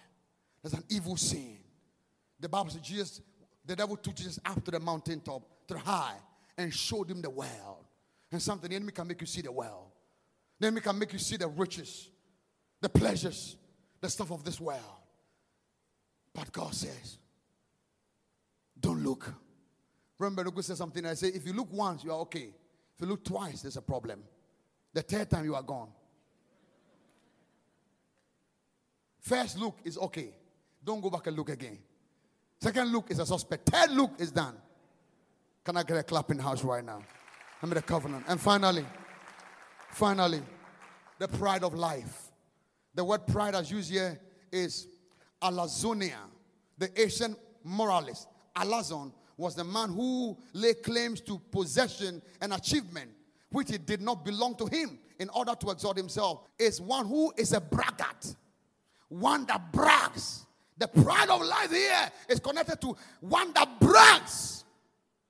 [0.62, 1.58] There's an evil sin.
[2.40, 3.22] The Bible says Jesus,
[3.66, 6.16] the devil took Jesus up to the mountaintop, to the high,
[6.58, 7.86] and showed him the well.
[8.32, 9.92] And something the enemy can make you see the well.
[10.60, 12.10] The enemy can make you see the riches,
[12.82, 13.56] the pleasures,
[14.02, 14.99] the stuff of this world.
[16.40, 17.18] But God says,
[18.80, 19.34] don't look.
[20.18, 21.06] Remember, Luke said something.
[21.06, 22.54] I say, if you look once, you are okay.
[22.96, 24.24] If you look twice, there's a problem.
[24.94, 25.90] The third time, you are gone.
[29.20, 30.30] First look is okay.
[30.82, 31.78] Don't go back and look again.
[32.62, 33.70] Second look is a suspect.
[33.70, 34.56] Third look is done.
[35.66, 37.04] Can I get a clap in the house right now?
[37.62, 38.24] I'm in the covenant.
[38.30, 38.86] And finally,
[39.92, 40.42] finally,
[41.18, 42.32] the pride of life.
[42.96, 44.18] The word pride as used here
[44.54, 44.88] is
[45.42, 46.18] Alazonia,
[46.80, 48.28] the ancient moralist.
[48.56, 53.12] Alazon was the man who laid claims to possession and achievement,
[53.52, 56.42] which it did not belong to him in order to exalt himself.
[56.58, 58.36] Is one who is a braggart,
[59.08, 60.46] one that brags.
[60.78, 64.64] The pride of life here is connected to one that brags.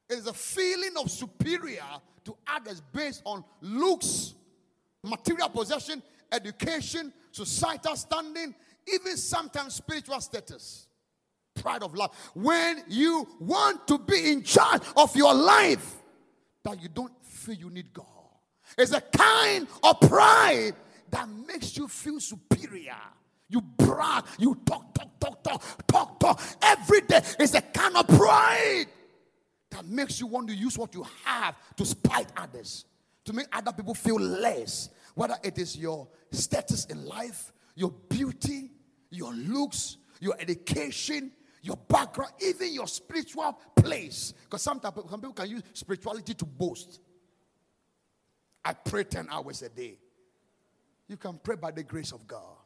[0.07, 1.83] It is a feeling of superior
[2.25, 4.35] to others based on looks
[5.03, 8.53] material possession, education, societal standing,
[8.91, 10.88] even sometimes spiritual status.
[11.61, 12.11] Pride of life.
[12.33, 15.97] When you want to be in charge of your life,
[16.63, 18.05] that you don't feel you need God.
[18.77, 20.73] It's a kind of pride
[21.11, 22.95] that makes you feel superior.
[23.47, 26.41] You brag, you talk, talk, talk, talk, talk, talk.
[26.61, 28.85] Every day is a kind of pride
[29.71, 32.85] that makes you want to use what you have to spite others,
[33.25, 34.89] to make other people feel less.
[35.15, 38.71] Whether it is your status in life, your beauty,
[39.09, 41.31] your looks, your education,
[41.61, 44.33] your background, even your spiritual place.
[44.43, 46.99] Because sometimes some people can use spirituality to boast.
[48.63, 49.97] I pray 10 hours a day.
[51.07, 52.57] You can pray by the grace of God.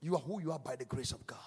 [0.00, 1.38] You are who you are by the grace of God.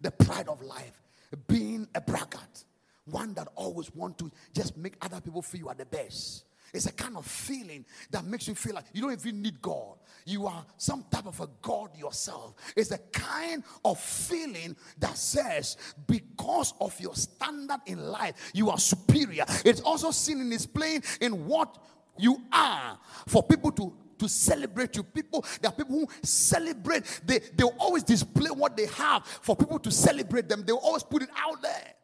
[0.00, 1.00] The pride of life,
[1.46, 2.64] being a braggart,
[3.04, 6.44] one that always want to just make other people feel you are the best.
[6.72, 9.98] It's a kind of feeling that makes you feel like you don't even need God.
[10.24, 12.54] You are some type of a God yourself.
[12.74, 18.78] It's a kind of feeling that says, because of your standard in life, you are
[18.78, 19.44] superior.
[19.64, 21.76] It's also seen in its plain in what
[22.18, 25.02] you are for people to to celebrate you.
[25.02, 29.80] People, there are people who celebrate, they, they'll always display what they have for people
[29.80, 30.62] to celebrate them.
[30.64, 31.94] They'll always put it out there.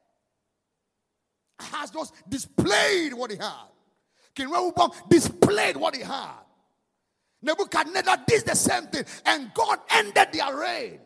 [1.60, 3.68] Has just displayed what he had.
[4.38, 6.38] King Rehoboam displayed what he had.
[7.42, 11.00] Nebuchadnezzar did the same thing, and God ended their reign.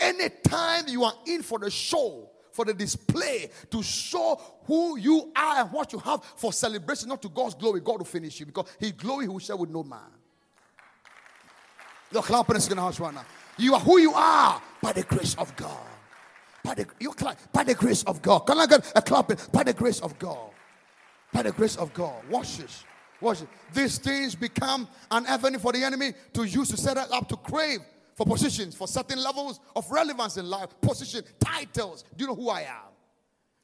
[0.00, 5.60] Anytime you are in for the show, for the display, to show who you are
[5.60, 8.66] and what you have for celebration, not to God's glory, God will finish you because
[8.80, 10.00] His glory He will share with no man.
[12.10, 13.24] You're clapping in the house right now.
[13.58, 15.86] You are who you are by the grace of God.
[16.64, 18.40] By the, you clap, by the grace of God.
[18.40, 19.36] Can I get a clapping?
[19.52, 20.50] By the grace of God.
[21.32, 22.28] By the grace of God.
[22.28, 22.84] Watch this.
[23.20, 23.48] Watch it.
[23.72, 27.80] These things become an avenue for the enemy to use to set up to crave
[28.14, 32.04] for positions, for certain levels of relevance in life, position, titles.
[32.16, 32.90] Do you know who I am?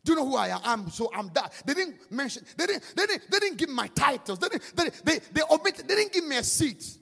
[0.04, 0.60] Do you know who I am?
[0.64, 1.52] I'm so I'm that.
[1.66, 4.38] They didn't mention, they didn't, they didn't, they didn't give my titles.
[4.38, 6.96] They didn't, they, they, they omitted, they didn't give me a seat.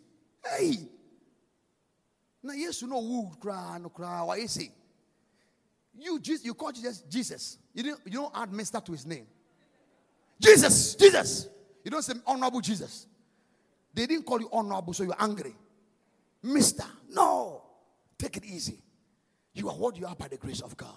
[0.44, 0.76] Hey.
[2.42, 4.22] Now, yes, you know who cry, no cry.
[4.22, 4.70] Why is he?
[5.98, 7.58] You Jesus, you call Jesus Jesus.
[7.74, 9.26] You didn't, you don't add Mister to his name.
[10.40, 11.48] Jesus, Jesus.
[11.84, 13.06] You don't say honorable Jesus.
[13.94, 15.54] They didn't call you honorable, so you're angry.
[16.42, 17.62] Mister, no.
[18.18, 18.82] Take it easy.
[19.54, 20.94] You are what you are by the grace of God.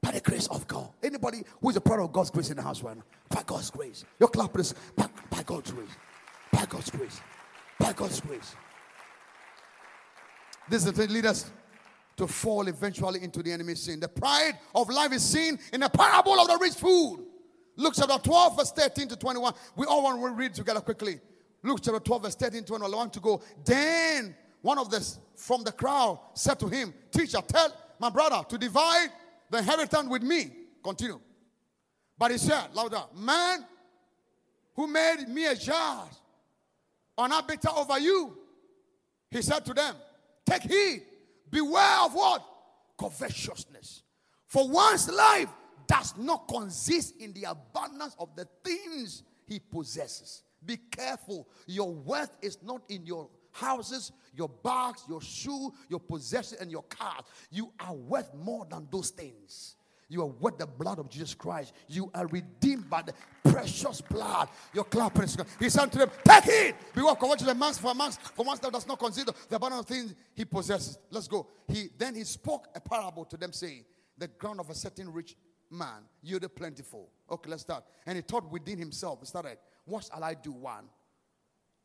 [0.00, 0.88] By the grace of God.
[1.02, 3.04] Anybody who is a part of God's grace in the house right now?
[3.28, 4.04] By God's grace.
[4.18, 5.90] Your clap is by, by God's grace.
[6.52, 7.20] By God's grace.
[7.78, 8.56] By God's grace.
[10.68, 11.50] This is the lead us
[12.16, 14.00] to fall eventually into the enemy's sin.
[14.00, 17.24] The pride of life is seen in the parable of the rich fool.
[17.76, 19.54] Luke chapter 12, verse 13 to 21.
[19.76, 21.20] We all want to read together quickly.
[21.62, 22.92] Luke chapter 12, verse 13 to 21.
[22.92, 23.42] I want to go.
[23.64, 28.58] Then one of the from the crowd said to him, Teacher, tell my brother to
[28.58, 29.08] divide
[29.50, 30.50] the inheritance with me.
[30.82, 31.20] Continue.
[32.18, 33.64] But he said, louder, Man
[34.74, 36.12] who made me a judge
[37.16, 38.36] on arbiter over you,
[39.30, 39.94] he said to them,
[40.46, 41.02] Take heed,
[41.50, 42.44] beware of what?
[42.98, 44.02] Covetousness.
[44.46, 45.48] For one's life
[45.90, 50.44] does not consist in the abundance of the things he possesses.
[50.64, 51.48] Be careful.
[51.66, 56.84] Your wealth is not in your houses, your bags, your shoe, your possession, and your
[56.84, 57.24] cars.
[57.50, 59.74] You are worth more than those things.
[60.08, 61.72] You are worth the blood of Jesus Christ.
[61.88, 63.14] You are redeemed by the
[63.50, 64.48] precious blood.
[64.72, 65.26] Your clapping
[65.58, 66.76] He said to them, Take it.
[66.94, 69.86] Beware of the man's for man's for man's that does not consider the abundance of
[69.86, 70.98] things he possesses.
[71.10, 71.48] Let's go.
[71.66, 73.84] He then he spoke a parable to them, saying,
[74.18, 75.36] The ground of a certain rich
[75.70, 77.08] man you're the plentiful.
[77.30, 77.84] Okay, let's start.
[78.06, 80.52] And he thought within himself, he started, What shall I do?
[80.52, 80.84] One,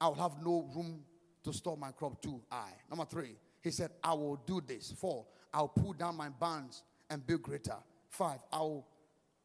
[0.02, 1.02] I'll have no room
[1.44, 2.22] to store my crop.
[2.22, 2.70] Two, I.
[2.90, 4.92] Number three, he said, I will do this.
[4.92, 7.78] Four, I'll pull down my barns and build greater.
[8.10, 8.86] Five, I'll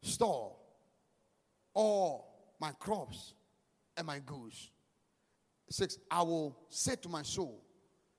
[0.03, 0.57] store
[1.74, 3.34] all my crops
[3.97, 4.70] and my goods.
[5.68, 7.62] Six, I will say to my soul,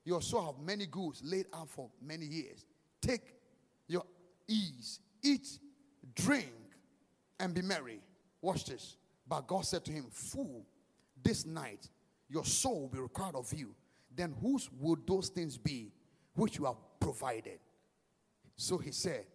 [0.05, 2.65] Your soul have many goods laid out for many years.
[3.01, 3.33] Take
[3.87, 4.03] your
[4.47, 5.59] ease, eat
[6.15, 6.53] drink,
[7.39, 7.99] and be merry.
[8.41, 8.97] Watch this.
[9.27, 10.65] But God said to him, Fool,
[11.23, 11.89] this night
[12.29, 13.73] your soul will be required of you.
[14.15, 15.91] Then whose would those things be
[16.35, 17.59] which you have provided?
[18.57, 19.25] So he said,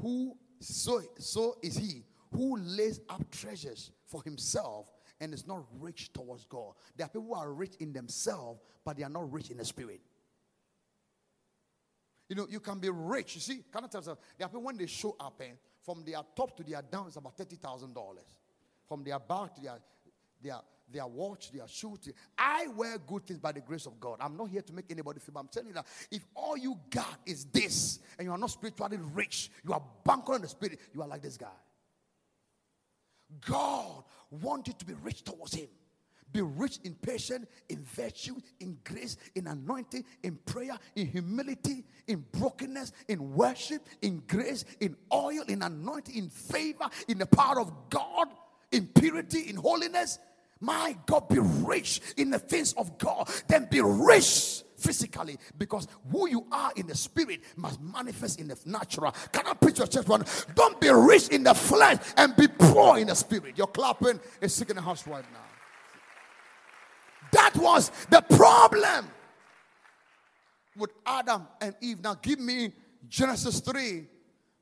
[0.00, 6.12] Who so so is he who lays up treasures for himself and is not rich
[6.12, 6.72] towards God.
[6.96, 9.64] There are people who are rich in themselves, but they are not rich in the
[9.64, 10.00] spirit.
[12.28, 13.36] You know, you can be rich.
[13.36, 14.00] You see, can I tell?
[14.02, 15.52] There are people when they show up, eh,
[15.84, 18.38] from their top to their down, it's about thirty thousand dollars.
[18.88, 19.78] From their back to their
[20.42, 20.58] their,
[20.92, 22.10] their watch, their shoes.
[22.38, 24.18] I wear good things by the grace of God.
[24.20, 27.18] I'm not here to make anybody feel, I'm telling you that if all you got
[27.24, 31.02] is this and you are not spiritually rich, you are bankrupt in the spirit, you
[31.02, 31.46] are like this guy.
[33.44, 35.68] God wanted to be rich towards Him.
[36.32, 42.24] Be rich in patience, in virtue, in grace, in anointing, in prayer, in humility, in
[42.32, 47.72] brokenness, in worship, in grace, in oil, in anointing, in favor, in the power of
[47.90, 48.28] God,
[48.72, 50.18] in purity, in holiness.
[50.60, 53.28] My God, be rich in the things of God.
[53.46, 58.58] Then be rich physically because who you are in the spirit must manifest in the
[58.64, 59.14] natural.
[59.32, 60.24] Can I preach your church one?
[60.54, 63.54] Don't be rich in the flesh and be poor in the spirit.
[63.56, 65.45] You're clapping is sick in the house right now.
[67.32, 69.06] That was the problem
[70.76, 72.02] with Adam and Eve.
[72.02, 72.72] Now, give me
[73.08, 74.06] Genesis 3,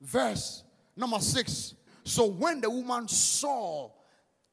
[0.00, 0.64] verse
[0.96, 1.74] number 6.
[2.04, 3.90] So, when the woman saw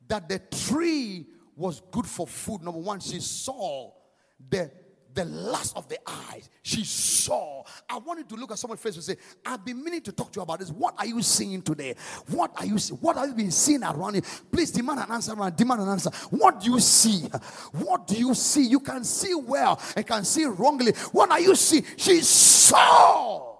[0.08, 3.92] that the tree was good for food, number one, she saw
[4.50, 4.72] the
[5.14, 6.50] the lust of the eyes.
[6.62, 7.64] She saw.
[7.90, 10.40] I wanted to look at someone's face and say, I've been meaning to talk to
[10.40, 10.70] you about this.
[10.70, 11.96] What are you seeing today?
[12.30, 13.00] What are you seeing?
[13.02, 14.22] What have you been seeing around you?
[14.52, 15.54] Please demand an answer, man.
[15.56, 16.12] Demand an answer.
[16.30, 17.28] What do you see?
[17.74, 18.64] What do you see?
[18.64, 20.94] You can see well and can see wrongly.
[21.12, 21.86] What are you seeing?
[21.98, 23.58] She saw.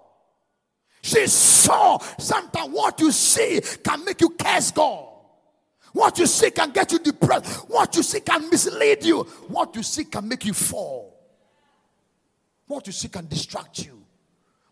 [1.02, 1.98] She saw.
[2.18, 5.08] Sometimes what you see can make you curse God.
[5.92, 7.68] What you see can get you depressed.
[7.68, 9.24] What you see can mislead you.
[9.48, 11.11] What you see can make you fall.
[12.72, 14.02] What you see can distract you.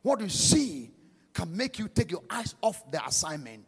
[0.01, 0.90] What you see
[1.34, 3.66] can make you take your eyes off the assignment.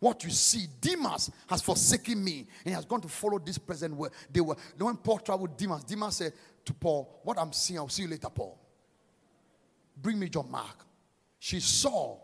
[0.00, 3.94] What you see, Demas has forsaken me and he has gone to follow this present
[3.94, 4.08] way.
[4.32, 6.32] They were when Paul traveled Demas, Demas said
[6.64, 8.58] to Paul, What I'm seeing, I'll see you later, Paul.
[10.00, 10.86] Bring me John Mark.
[11.38, 12.16] She saw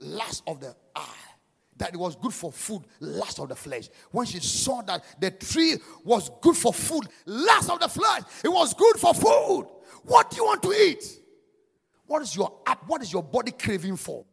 [0.00, 1.30] last of the eye
[1.76, 3.88] that it was good for food, last of the flesh.
[4.10, 8.48] When she saw that the tree was good for food, last of the flesh, it
[8.48, 9.66] was good for food.
[10.04, 11.04] What do you want to eat?
[12.06, 12.86] What is your app?
[12.88, 14.24] What is your body craving for?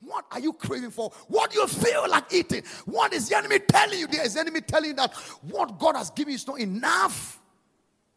[0.00, 1.10] What are you craving for?
[1.28, 2.62] What do you feel like eating?
[2.84, 4.06] What is the enemy telling you?
[4.06, 7.40] There is the enemy telling you that what God has given you is not enough.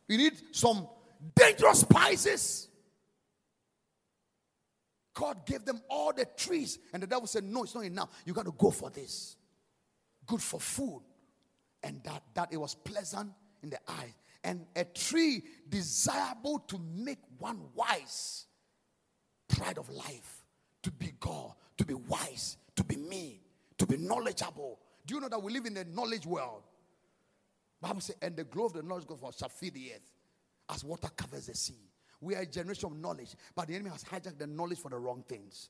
[0.07, 0.87] You need some
[1.35, 2.67] dangerous spices.
[5.13, 8.09] God gave them all the trees, and the devil said, No, it's not enough.
[8.23, 9.35] You got to go for this.
[10.25, 11.01] Good for food.
[11.81, 13.31] And that, that it was pleasant
[13.63, 14.13] in the eye
[14.47, 18.45] and a tree desirable to make one wise.
[19.49, 20.45] Pride of life,
[20.83, 23.41] to be God, to be wise, to be me,
[23.77, 24.79] to be knowledgeable.
[25.05, 26.63] Do you know that we live in a knowledge world?
[27.81, 30.13] Bible says, and the glow of the knowledge of God shall fill the earth
[30.69, 31.91] as water covers the sea.
[32.21, 34.97] We are a generation of knowledge, but the enemy has hijacked the knowledge for the
[34.97, 35.69] wrong things.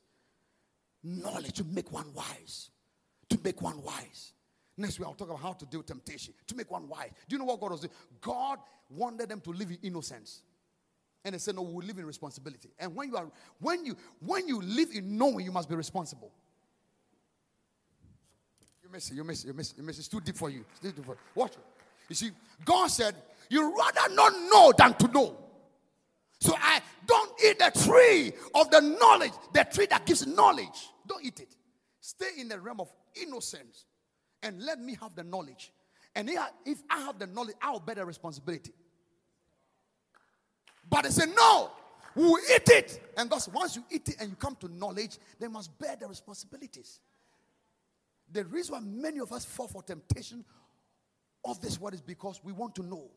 [1.02, 2.70] Knowledge to make one wise.
[3.30, 4.34] To make one wise.
[4.78, 7.10] Next week, I'll talk about how to deal with temptation to make one wise.
[7.28, 7.92] Do you know what God was doing?
[8.20, 10.42] God wanted them to live in innocence.
[11.24, 12.70] And they said, No, we'll live in responsibility.
[12.78, 13.26] And when you are
[13.58, 16.30] when you when you live in knowing, you must be responsible.
[18.80, 19.98] You miss it, you miss it, you miss it, you miss it.
[19.98, 20.64] It's too deep for you.
[20.70, 21.18] It's too deep for you.
[21.34, 21.58] Watch it.
[22.08, 22.30] You see,
[22.64, 23.16] God said,
[23.50, 25.36] You rather not know than to know.
[26.40, 30.88] So I don't eat the tree of the knowledge, the tree that gives knowledge.
[31.04, 31.56] Don't eat it.
[32.00, 32.88] Stay in the realm of
[33.20, 33.86] innocence
[34.42, 35.72] and let me have the knowledge.
[36.14, 36.30] And
[36.64, 38.72] if I have the knowledge, I'll bear the responsibility.
[40.88, 41.70] But they say, no,
[42.14, 43.12] we will eat it.
[43.16, 46.06] And thus, once you eat it and you come to knowledge, they must bear the
[46.06, 47.00] responsibilities.
[48.32, 50.44] The reason why many of us fall for temptation
[51.44, 53.10] of this word is because we want to know.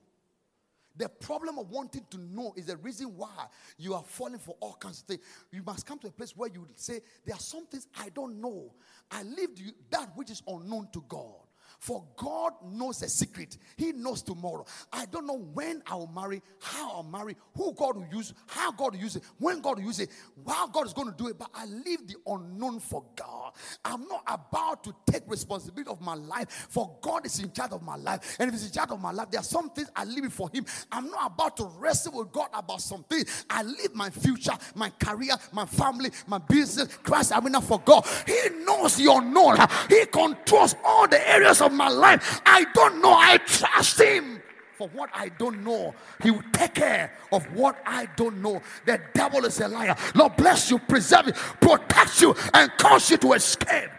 [0.98, 4.74] The problem of wanting to know is the reason why you are falling for all
[4.74, 5.22] kinds of things.
[5.52, 8.42] You must come to a place where you say, There are some things I don't
[8.42, 8.74] know.
[9.10, 9.50] I leave
[9.90, 11.41] that which is unknown to God.
[11.82, 13.58] For God knows a secret.
[13.76, 14.66] He knows tomorrow.
[14.94, 18.94] I don't know when I'll marry, how I'll marry, who God will use, how God
[18.94, 20.12] will use it, when God will use it,
[20.48, 21.40] how God is going to do it.
[21.40, 23.54] But I leave the unknown for God.
[23.84, 27.82] I'm not about to take responsibility of my life, for God is in charge of
[27.82, 28.38] my life.
[28.40, 30.34] And if He's in charge of my life, there are some things I leave it
[30.34, 30.68] for Him.
[30.92, 33.26] I'm not about to wrestle with God about something.
[33.50, 37.80] I leave my future, my career, my family, my business, Christ, I mean, not for
[37.80, 38.06] God.
[38.28, 39.58] He knows the unknown.
[39.90, 42.42] He controls all the areas of my life.
[42.46, 43.14] I don't know.
[43.14, 44.42] I trust Him
[44.82, 45.94] for what I don't know.
[46.24, 48.62] He will take care of what I don't know.
[48.86, 49.96] The devil is a liar.
[50.16, 53.92] Lord bless you, preserve you, protect you, and cause you to escape.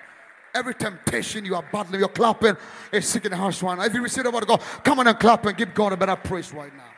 [0.55, 2.57] Every temptation you are battling, you're clapping,
[2.91, 3.85] is sick in the right now.
[3.85, 5.97] If you receive the word of God, come on and clap and give God a
[5.97, 6.93] better praise right now.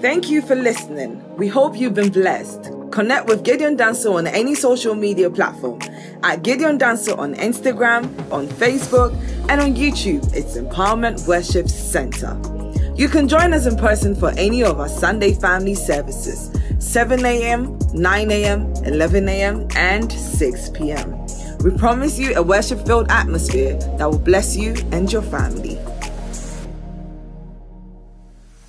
[0.00, 1.22] Thank you for listening.
[1.36, 2.79] We hope you've been blessed.
[2.90, 5.80] Connect with Gideon Danso on any social media platform
[6.24, 9.12] at Gideon Danso on Instagram, on Facebook,
[9.48, 10.34] and on YouTube.
[10.34, 12.36] It's Empowerment Worship Center.
[12.96, 17.78] You can join us in person for any of our Sunday family services 7 a.m.,
[17.94, 21.26] 9 a.m., 11 a.m., and 6 p.m.
[21.62, 25.78] We promise you a worship filled atmosphere that will bless you and your family.